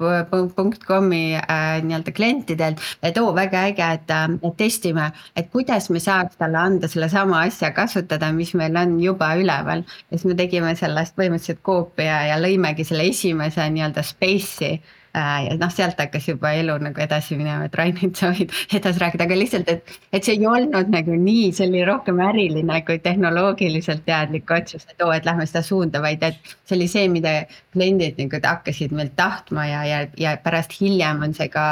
[0.88, 2.84] .com'i äh, nii-öelda klientidelt.
[3.02, 7.72] et oo, väga äge, et, et testime, et kuidas me saaks talle anda sellesama asja
[7.72, 9.84] kasutada, mis meil on juba üleval.
[10.12, 14.97] ja siis me tegime sellest põhimõtteliselt koos utoopia ja lõimegi selle esimese nii-öelda space'i äh,
[15.16, 19.28] ja noh, sealt hakkas juba elu nagu edasi minema, et Rainit sa võid edasi rääkida,
[19.28, 24.06] aga lihtsalt, et, et see ei olnud nagu nii, see oli rohkem äriline kui tehnoloogiliselt
[24.08, 27.40] teadlik otsus, et oo, et lähme seda suunda, vaid et see oli see, mida
[27.76, 31.68] kliendid nagu hakkasid meilt tahtma ja, ja, ja pärast hiljem on see ka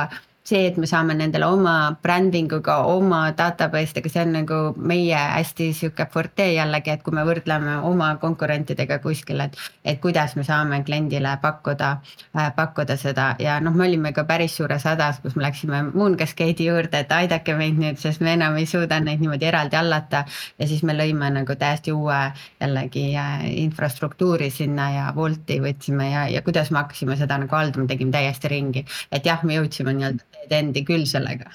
[0.46, 5.18] see, et me saame nendele oma branding uga, oma database dega, see on nagu meie
[5.18, 9.58] hästi sihuke forte jällegi, et kui me võrdleme oma konkurentidega kuskil, et.
[9.86, 11.90] et kuidas me saame kliendile pakkuda
[12.38, 16.18] äh,, pakkuda seda ja noh, me olime ka päris suures hädas, kus me läksime Moon
[16.20, 20.26] Cascade'i juurde, et aidake meid nüüd, sest me enam ei suuda neid niimoodi eraldi hallata.
[20.60, 22.22] ja siis me lõime nagu täiesti uue
[22.62, 27.90] jällegi äh, infrastruktuuri sinna ja Wolti võtsime ja, ja kuidas me hakkasime seda nagu haldama,
[27.90, 28.86] tegime täiesti ringi.
[29.12, 31.50] et jah, me jõudsime nii-öelda teed-endi küll sellega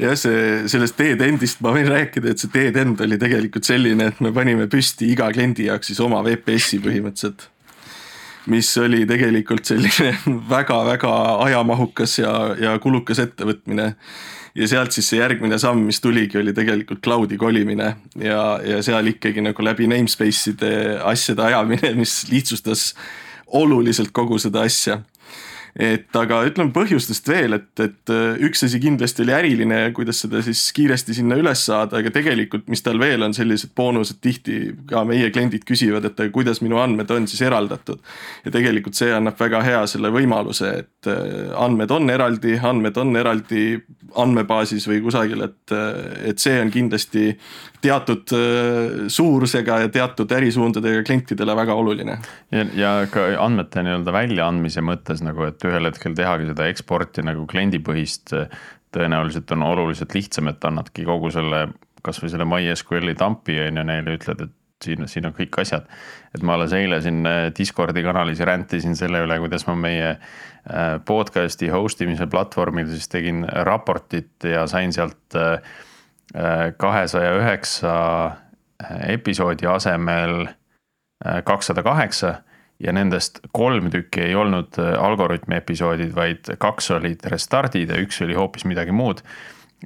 [0.00, 4.32] jah, see sellest teed-endist ma võin rääkida, et see teed-end oli tegelikult selline, et me
[4.34, 7.50] panime püsti iga kliendi jaoks siis oma VPS-i põhimõtteliselt.
[8.46, 10.10] mis oli tegelikult selline
[10.54, 11.12] väga-väga
[11.46, 13.94] ajamahukas ja, ja kulukas ettevõtmine.
[14.54, 19.06] ja sealt siis see järgmine samm, mis tuligi, oli tegelikult cloud'i kolimine ja, ja seal
[19.14, 22.92] ikkagi nagu läbi namespace'ide asjade ajamine, mis lihtsustas
[23.46, 25.00] oluliselt kogu seda asja
[25.74, 30.42] et aga ütleme põhjustest veel, et, et äh, üks asi kindlasti oli äriline, kuidas seda
[30.46, 34.60] siis kiiresti sinna üles saada, aga tegelikult, mis tal veel on sellised boonused, tihti
[34.90, 37.98] ka meie kliendid küsivad, et kuidas minu andmed on siis eraldatud.
[38.44, 43.16] ja tegelikult see annab väga hea selle võimaluse, et äh, andmed on eraldi, andmed on
[43.18, 43.66] eraldi
[44.14, 47.32] andmebaasis või kusagil, et, äh, et see on kindlasti
[47.84, 48.32] teatud
[49.12, 52.16] suurusega ja teatud ärisuundadega klientidele väga oluline.
[52.54, 57.46] ja, ja ka andmete nii-öelda väljaandmise mõttes nagu, et ühel hetkel tehagi seda eksporti nagu
[57.50, 58.34] kliendipõhist,
[58.94, 61.66] tõenäoliselt on oluliselt lihtsam, et annadki kogu selle,
[62.04, 64.54] kasvõi selle MySQL-i tampi on ju neile ütled, et
[64.84, 65.88] siin, siin on kõik asjad.
[66.34, 70.98] et ma alles eile siin äh, Discordi kanalis räntisin selle üle, kuidas ma meie äh,
[71.06, 75.58] podcast'i host imise platvormil siis tegin raportit ja sain sealt äh,
[76.80, 77.92] kahesaja üheksa
[79.08, 80.46] episoodi asemel
[81.44, 82.32] kakssada kaheksa
[82.82, 88.20] ja nendest kolm tükki ei olnud äh, Algorütmi episoodid, vaid kaks olid restardid ja üks
[88.24, 89.22] oli hoopis midagi muud.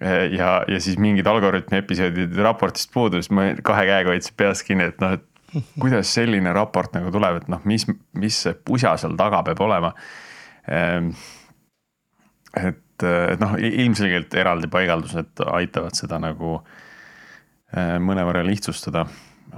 [0.02, 4.88] Äh, ja, ja siis mingid Algorütmi episoodid raportist puudus, ma kahe käega hoidsin peast kinni,
[4.92, 7.86] et noh, et kuidas selline raport nagu tuleb, et noh, mis,
[8.18, 9.94] mis see pusa seal taga peab olema.
[10.68, 11.12] Ähm,
[12.56, 19.06] et, et noh, ilmselgelt eraldi paigaldused aitavad seda nagu äh, mõnevõrra lihtsustada,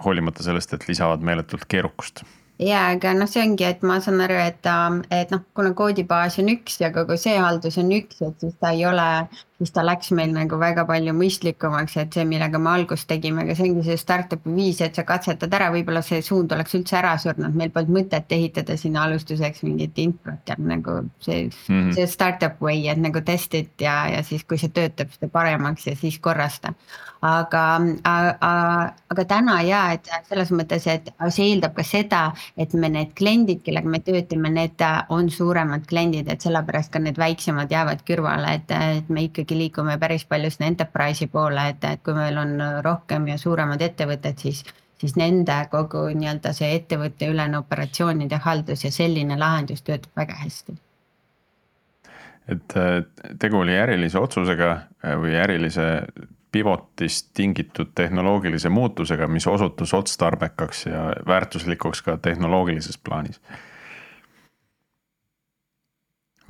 [0.04, 2.24] hoolimata sellest, et lisavad meeletult keerukust.
[2.60, 4.66] Ja, aga noh, see ongi, et ma saan aru, et,
[5.16, 8.74] et noh, kuna koodibaas on üks ja kogu see haldus on üks, et siis ta
[8.76, 9.06] ei ole
[9.60, 13.56] siis ta läks meil nagu väga palju mõistlikumaks, et see, millega me algust tegime, aga
[13.56, 17.12] see ongi see startup'i viis, et sa katsetad ära, võib-olla see suund oleks üldse ära
[17.20, 21.92] surnud, meil polnud mõtet ehitada sinna alustuseks mingit introt ja nagu see mm, -hmm.
[21.98, 25.96] see startup way, et nagu testid ja, ja siis, kui see töötab, seda paremaks ja
[25.96, 26.72] siis korrasta.
[27.20, 27.62] aga,
[28.08, 28.50] aga,
[29.12, 32.20] aga täna ja, et selles mõttes, et see eeldab ka seda,
[32.56, 37.20] et me need kliendid, kellega me töötame, need on suuremad kliendid, et sellepärast ka need
[37.20, 41.84] väiksemad jäävad kõrvale, et, et me ikkagi ikkagi liigume päris palju sinna enterprise'i poole, et,
[41.84, 42.52] et kui meil on
[42.84, 44.64] rohkem ja suuremad ettevõtted, siis
[45.00, 50.74] siis nende kogu nii-öelda see ettevõtte ülene operatsioonide haldus ja selline lahendus töötab väga hästi.
[52.50, 52.74] et
[53.38, 56.04] tegu oli ärilise otsusega äh, või ärilise
[56.52, 63.40] pivotist tingitud tehnoloogilise muutusega, mis osutus otstarbekaks ja väärtuslikuks ka tehnoloogilises plaanis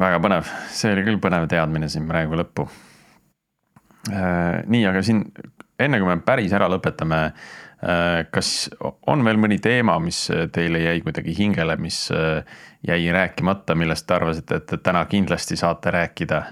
[0.00, 2.68] väga põnev, see oli küll põnev teadmine siin praegu lõppu.
[4.08, 5.26] Äh, nii, aga siin
[5.80, 7.18] enne kui me päris ära lõpetame,
[7.84, 8.70] äh, kas
[9.12, 10.22] on veel mõni teema, mis
[10.54, 12.40] teile jäi kuidagi hingele, mis äh,
[12.86, 16.44] jäi rääkimata, millest te arvasite, et täna kindlasti saate rääkida?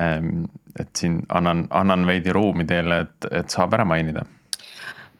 [0.00, 0.48] Ähm,
[0.80, 4.24] et siin annan, annan veidi ruumi teile, et, et saab ära mainida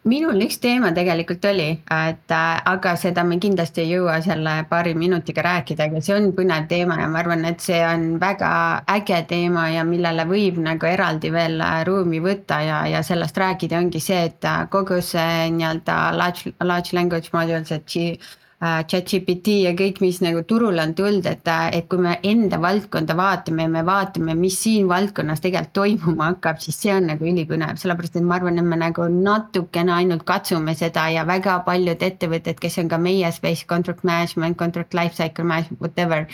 [0.07, 4.95] minul üks teema tegelikult oli, et äh, aga seda me kindlasti ei jõua selle paari
[4.99, 8.51] minutiga rääkida, aga see on põnev teema ja ma arvan, et see on väga
[8.97, 13.83] äge teema ja millele võib nagu eraldi veel äh, ruumi võtta ja, ja sellest rääkida
[13.83, 18.19] ongi see, et äh, kogu see nii-öelda large, large language module, see
[18.57, 23.13] ChatGPT ja kõik, mis nagu turule on tulnud, et, äh, et kui me enda valdkonda
[23.19, 27.77] vaatame ja me vaatame, mis siin valdkonnas tegelikult toimuma hakkab, siis see on nagu ülipõnev,
[27.77, 32.57] sellepärast et ma arvan, et me nagu natukene ainult katsume seda ja väga paljud ettevõtted,
[32.63, 36.25] kes on ka meie space contract management, contract lifecycle management, whatever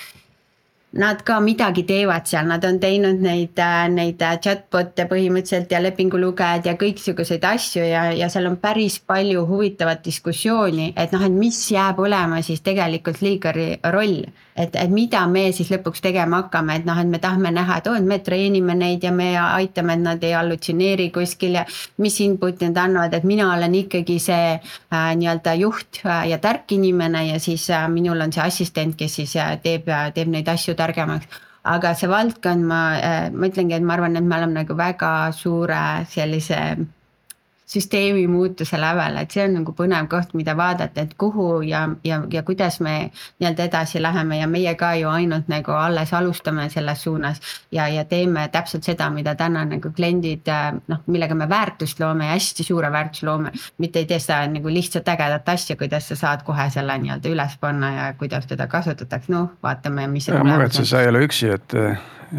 [0.93, 5.81] nad ka midagi teevad seal, nad on teinud neid, äh, neid äh, chatbot'e põhimõtteliselt ja
[5.81, 11.33] lepingulugejad ja kõiksuguseid asju ja, ja seal on päris palju huvitavat diskussiooni, et noh, et
[11.33, 14.27] mis jääb olema siis tegelikult liigari roll
[14.57, 17.89] et, et mida me siis lõpuks tegema hakkame, et noh, et me tahame näha, et
[17.91, 21.65] oo, et me treenime neid ja me aitame, et nad ei hallutsioneeri kuskil ja
[22.03, 26.73] mis input'i nad annavad, et mina olen ikkagi see äh, nii-öelda juht äh, ja tark
[26.73, 30.49] inimene ja siis äh, minul on see assistent, kes siis äh, teeb äh,, teeb neid
[30.49, 31.41] asju targemaks.
[31.63, 35.13] Aga see valdkond, ma, äh, ma ütlengi, et ma arvan, et me oleme nagu väga
[35.37, 36.59] suure sellise
[37.67, 42.21] süsteemi muutuse lävel, et see on nagu põnev koht, mida vaadata, et kuhu ja, ja,
[42.33, 42.95] ja kuidas me
[43.41, 47.41] nii-öelda edasi läheme ja meie ka ju ainult nagu alles alustame selles suunas.
[47.73, 50.51] ja, ja teeme täpselt seda, mida täna nagu kliendid
[50.89, 53.53] noh, millega me väärtust loome ja hästi suure väärtuse loome.
[53.79, 57.59] mitte ei tee seda nagu lihtsalt ägedat asja, kuidas sa saad kohe selle nii-öelda üles
[57.61, 60.29] panna ja kuidas teda kasutatakse, noh, vaatame, mis.
[60.29, 61.79] ära muretse, sa ei ole üksi, et,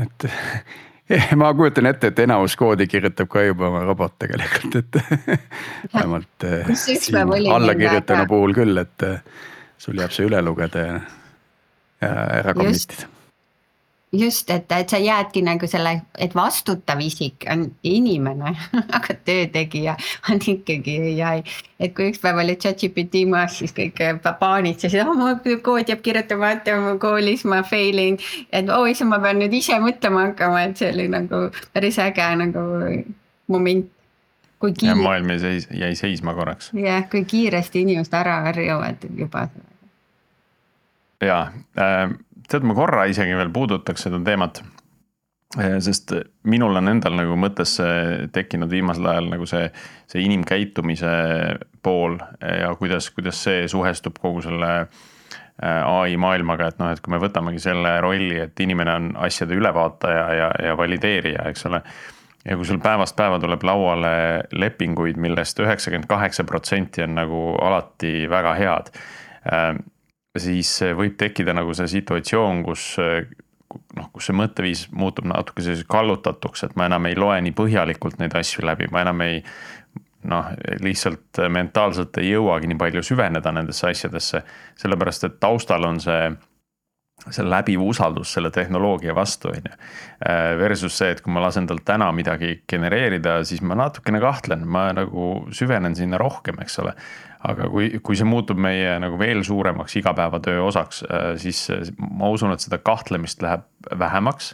[0.03, 0.29] et
[1.39, 4.99] ma kujutan ette, et enamus koodi kirjutab ka juba oma robot tegelikult, et
[5.95, 6.47] vähemalt
[7.57, 9.09] allakirjutanu puhul küll, et
[9.77, 11.01] sul jääb see üle lugeda ja,
[12.03, 13.11] ära commit ida
[14.13, 18.53] just, et, et sa jäädki nagu selle, et vastutav isik on inimene
[18.97, 19.95] aga töötegija
[20.31, 21.43] on ikkagi ai.
[21.79, 23.99] et kui üks päev oli chat-GPT maas, siis kõik
[24.39, 28.19] paanitsesid, oh mu kood jääb kirjutamata koolis, ma fail in.
[28.51, 32.29] et oi, siis ma pean nüüd ise mõtlema hakkama, et see oli nagu päris äge
[32.39, 32.69] nagu
[33.51, 33.89] moment
[34.71, 34.95] kiire.
[34.95, 36.71] maailm jäi seis, jäi seisma korraks.
[36.73, 39.47] jah, kui kiiresti inimesed ära harjuvad juba.
[41.21, 41.39] ja
[41.77, 42.13] äh,
[42.49, 44.61] tead, ma korra isegi veel puudutaks seda teemat.
[45.53, 46.15] Eh, sest
[46.49, 47.85] minul on endal nagu mõttesse
[48.33, 49.67] tekkinud viimasel ajal nagu see,
[50.09, 51.11] see inimkäitumise
[51.85, 57.13] pool ja kuidas, kuidas see suhestub kogu selle eh, ai maailmaga, et noh, et kui
[57.13, 61.83] me võtamegi selle rolli, et inimene on asjade ülevaataja ja, ja valideerija, eks ole.
[62.49, 64.15] ja kui sul päevast päeva tuleb lauale
[64.57, 69.75] lepinguid millest, millest üheksakümmend kaheksa protsenti on nagu alati väga head eh,
[70.39, 72.93] siis võib tekkida nagu see situatsioon, kus
[73.97, 78.19] noh, kus see mõtteviis muutub natuke selliseks kallutatuks, et ma enam ei loe nii põhjalikult
[78.21, 79.41] neid asju läbi, ma enam ei
[80.29, 80.53] noh,
[80.83, 84.43] lihtsalt mentaalselt ei jõuagi nii palju süveneda nendesse asjadesse,
[84.79, 86.33] sellepärast et taustal on see
[87.31, 89.75] see läbiv usaldus selle tehnoloogia vastu, on ju.
[90.59, 94.89] Versus see, et kui ma lasen talt täna midagi genereerida, siis ma natukene kahtlen, ma
[94.97, 96.95] nagu süvenen sinna rohkem, eks ole
[97.43, 101.65] aga kui, kui see muutub meie nagu veel suuremaks igapäevatöö osaks, äh, siis
[101.99, 103.65] ma usun, et seda kahtlemist läheb
[103.99, 104.53] vähemaks.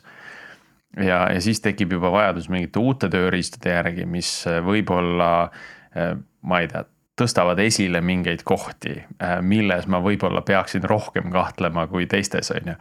[0.97, 4.31] ja, ja siis tekib juba vajadus mingite uute tööriistade järgi, mis
[4.65, 5.29] võib-olla,
[5.93, 6.83] äh, ma ei tea,
[7.19, 12.77] tõstavad esile mingeid kohti, äh, milles ma võib-olla peaksin rohkem kahtlema kui teistes, on ju.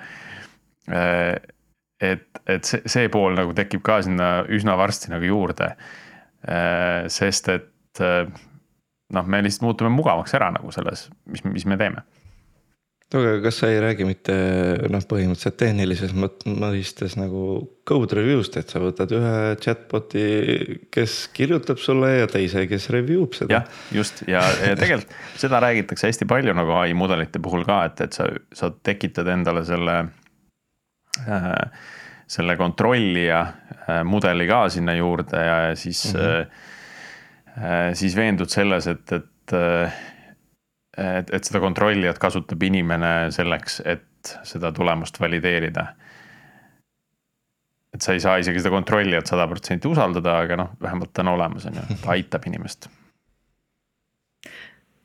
[2.00, 5.74] et, et see, see pool nagu tekib ka sinna üsna varsti nagu juurde.
[7.12, 8.00] sest et
[9.14, 12.04] noh, me lihtsalt muutume mugavaks ära nagu selles, mis, mis me teeme.
[13.08, 14.34] no aga kas sa ei räägi mitte
[14.92, 17.42] noh, põhimõtteliselt tehnilises mõistes nagu
[17.88, 19.34] code review'st, et sa võtad ühe
[19.64, 20.26] chatbot'i,
[20.92, 23.60] kes kirjutab sulle ja teise, kes review b seda.
[23.62, 28.04] jah, just ja, ja tegelikult seda räägitakse hästi palju nagu ai mudelite puhul ka, et,
[28.04, 30.00] et sa, sa tekitad endale selle
[31.24, 31.84] äh,
[32.28, 36.20] selle kontrollija äh, mudeli ka sinna juurde ja siis mm.
[36.20, 36.66] -hmm
[37.98, 39.96] siis veendud selles, et, et, äh,
[40.98, 45.86] et, et seda kontrollijat kasutab inimene selleks, et seda tulemust valideerida.
[47.94, 51.34] et sa ei saa isegi seda kontrollijat sada protsenti usaldada, aga noh, vähemalt ta on
[51.34, 52.90] olemas, on ju, ta aitab inimest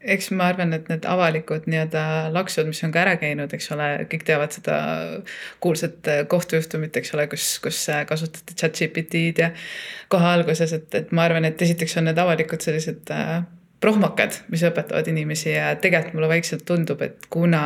[0.03, 2.03] eks ma arvan, et need avalikud nii-öelda
[2.35, 4.77] laksud, mis on ka ära käinud, eks ole, kõik teavad seda
[5.63, 9.51] kuulsat kohtujuhtumit, eks ole, kus, kus kasutati chat GPT-d ja
[10.11, 13.37] kohe alguses, et, et ma arvan, et esiteks on need avalikud sellised äh,
[13.83, 17.63] prohmakad, mis õpetavad inimesi ja tegelikult mulle vaikselt tundub, et kuna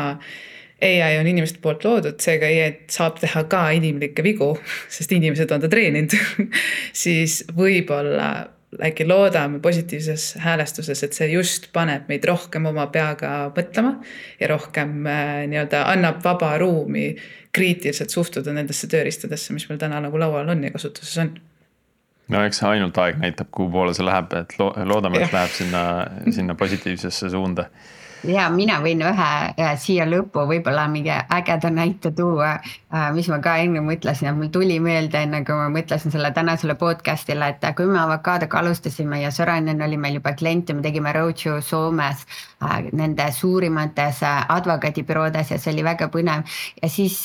[0.82, 4.52] ai on inimeste poolt loodud, seega ai saab teha ka inimlikke vigu,
[4.96, 6.14] sest inimesed on ta treeninud
[7.06, 8.30] siis võib-olla
[8.84, 13.94] äkki loodame positiivses häälestuses, et see just paneb meid rohkem oma peaga mõtlema
[14.40, 17.14] ja rohkem äh, nii-öelda annab vaba ruumi
[17.56, 21.32] kriitiliselt suhtuda nendesse tööriistadesse, mis meil täna nagu laual on ja kasutuses on.
[22.28, 25.84] no eks ainult aeg näitab, kuhu poole see läheb, et loodame, et läheb sinna,
[26.36, 27.70] sinna positiivsesse suunda
[28.28, 32.54] ja mina võin ühe siia lõppu võib-olla mingi ägeda näite tuua,
[32.94, 36.32] äh, mis ma ka enne mõtlesin, et mul tuli meelde, enne kui ma mõtlesin selle
[36.36, 40.86] tänasele podcast'ile, et kui me avokaadoga alustasime ja Sorainen oli meil juba klient ja me
[40.86, 42.26] tegime roadshow Soomes
[42.64, 46.46] äh, nende suurimates äh, advokaadibüroodes ja see oli väga põnev.
[46.82, 47.24] Ja siis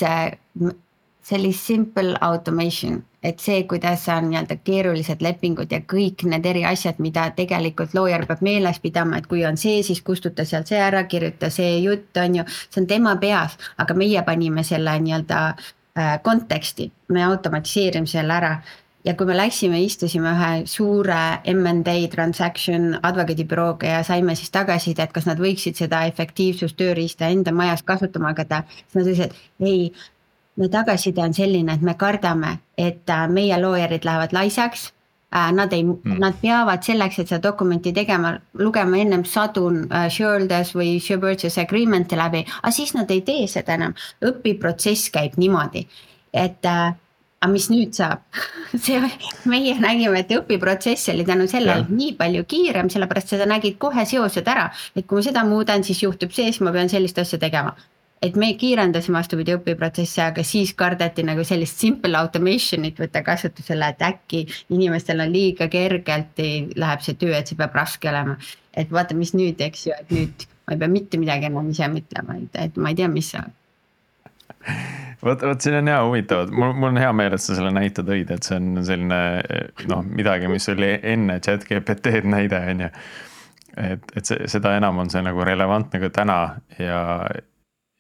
[1.23, 6.99] sellist simple automation, et see, kuidas on nii-öelda keerulised lepingud ja kõik need eri asjad,
[6.99, 11.05] mida tegelikult loojar peab meeles pidama, et kui on see, siis kustuta sealt see ära,
[11.07, 16.15] kirjuta see jutt, on ju, see on tema peas, aga meie panime selle nii-öelda äh,
[16.27, 18.57] konteksti, me automatiseerime selle ära.
[19.03, 21.17] Ja kui me läksime, istusime ühe suure
[21.51, 28.31] M&A transaction advokaadibürooga ja saime siis tagasisidet, kas nad võiksid seda efektiivsustööriista enda majas kasutama
[28.31, 29.89] hakata, siis nad ütlesid, ei
[30.57, 34.91] no tagasiside on selline, et me kardame, et äh, meie loojarid lähevad laisaks.
[35.33, 39.95] Äh, nad ei mm., nad peavad selleks, et seda dokumenti tegema, lugema ennem sadu uh,
[40.13, 43.95] shareholders või share purchase agreement'i läbi, aga siis nad ei tee seda enam.
[44.29, 45.87] õpiprotsess käib niimoodi,
[46.37, 48.21] et aga mis nüüd saab
[48.85, 49.01] see,
[49.49, 54.53] meie nägime, et õpiprotsess oli tänu sellele nii palju kiirem, sellepärast seda nägid kohe seosed
[54.53, 57.73] ära, et kui ma seda muudan, siis juhtub see, siis ma pean sellist asja tegema
[58.23, 64.05] et me kiirendasime vastupidi õpiprotsessi, aga siis kardeti nagu sellist simple automation'it võtta kasutusele, et
[64.07, 64.45] äkki
[64.75, 66.43] inimestel on liiga kergelt
[66.77, 68.37] läheb see töö, et see peab raske olema.
[68.77, 71.89] et vaata, mis nüüd, eks ju, et nüüd ma ei pea mitte midagi enam ise
[71.91, 73.51] mõtlema, et, et ma ei tea, mis saab
[75.23, 78.05] vot, vot siin on hea huvitav, mul, mul on hea meel, et sa selle näite
[78.07, 79.21] tõid, et see on selline
[79.91, 82.91] noh, midagi, mis oli enne chat GPT-d näide, on ju.
[83.83, 86.39] et, et see, seda enam on see nagu relevantne ka täna
[86.79, 87.01] ja,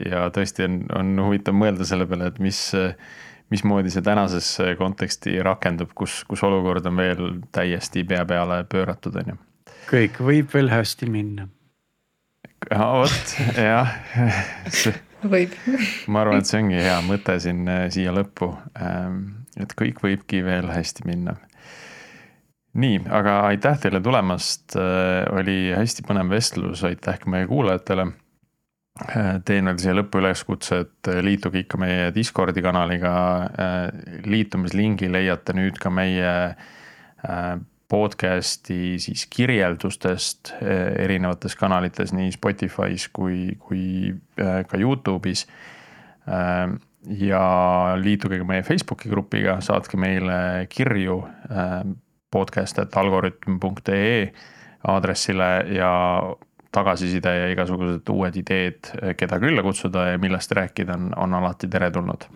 [0.06, 2.60] ja tõesti on, on huvitav mõelda selle peale, et mis,
[3.52, 7.24] mismoodi see tänasesse konteksti rakendub, kus, kus olukord on veel
[7.54, 9.38] täiesti pea peale pööratud, on ju.
[9.90, 11.48] kõik võib veel hästi minna.
[12.70, 13.96] vot jah
[15.28, 15.54] võib.
[16.08, 18.52] ma arvan, et see ongi hea mõte siin siia lõppu.
[18.80, 19.22] Ähm,
[19.60, 21.36] et kõik võibki veel hästi minna.
[22.72, 28.12] nii, aga aitäh teile tulemast, äh, oli hästi põnev vestlus, aitäh ka meie kuulajatele
[29.44, 33.12] teen veel siia lõppu üleskutse, et liituge ikka meie Discordi kanaliga.
[34.24, 37.58] liitumislingi leiate nüüd ka meie äh,
[37.92, 40.62] podcast'i siis kirjeldustest äh,
[41.04, 45.46] erinevates kanalites, nii Spotify's kui, kui äh, ka Youtube'is.
[47.18, 47.42] ja
[47.98, 51.24] liituge ka meie Facebooki grupiga, saatke meile kirju
[52.30, 54.32] podcast.algorütm.ee
[54.92, 55.90] aadressile ja
[56.72, 62.28] tagasiside ja igasugused uued ideed, keda külla kutsuda ja millest rääkida, on, on alati teretulnud.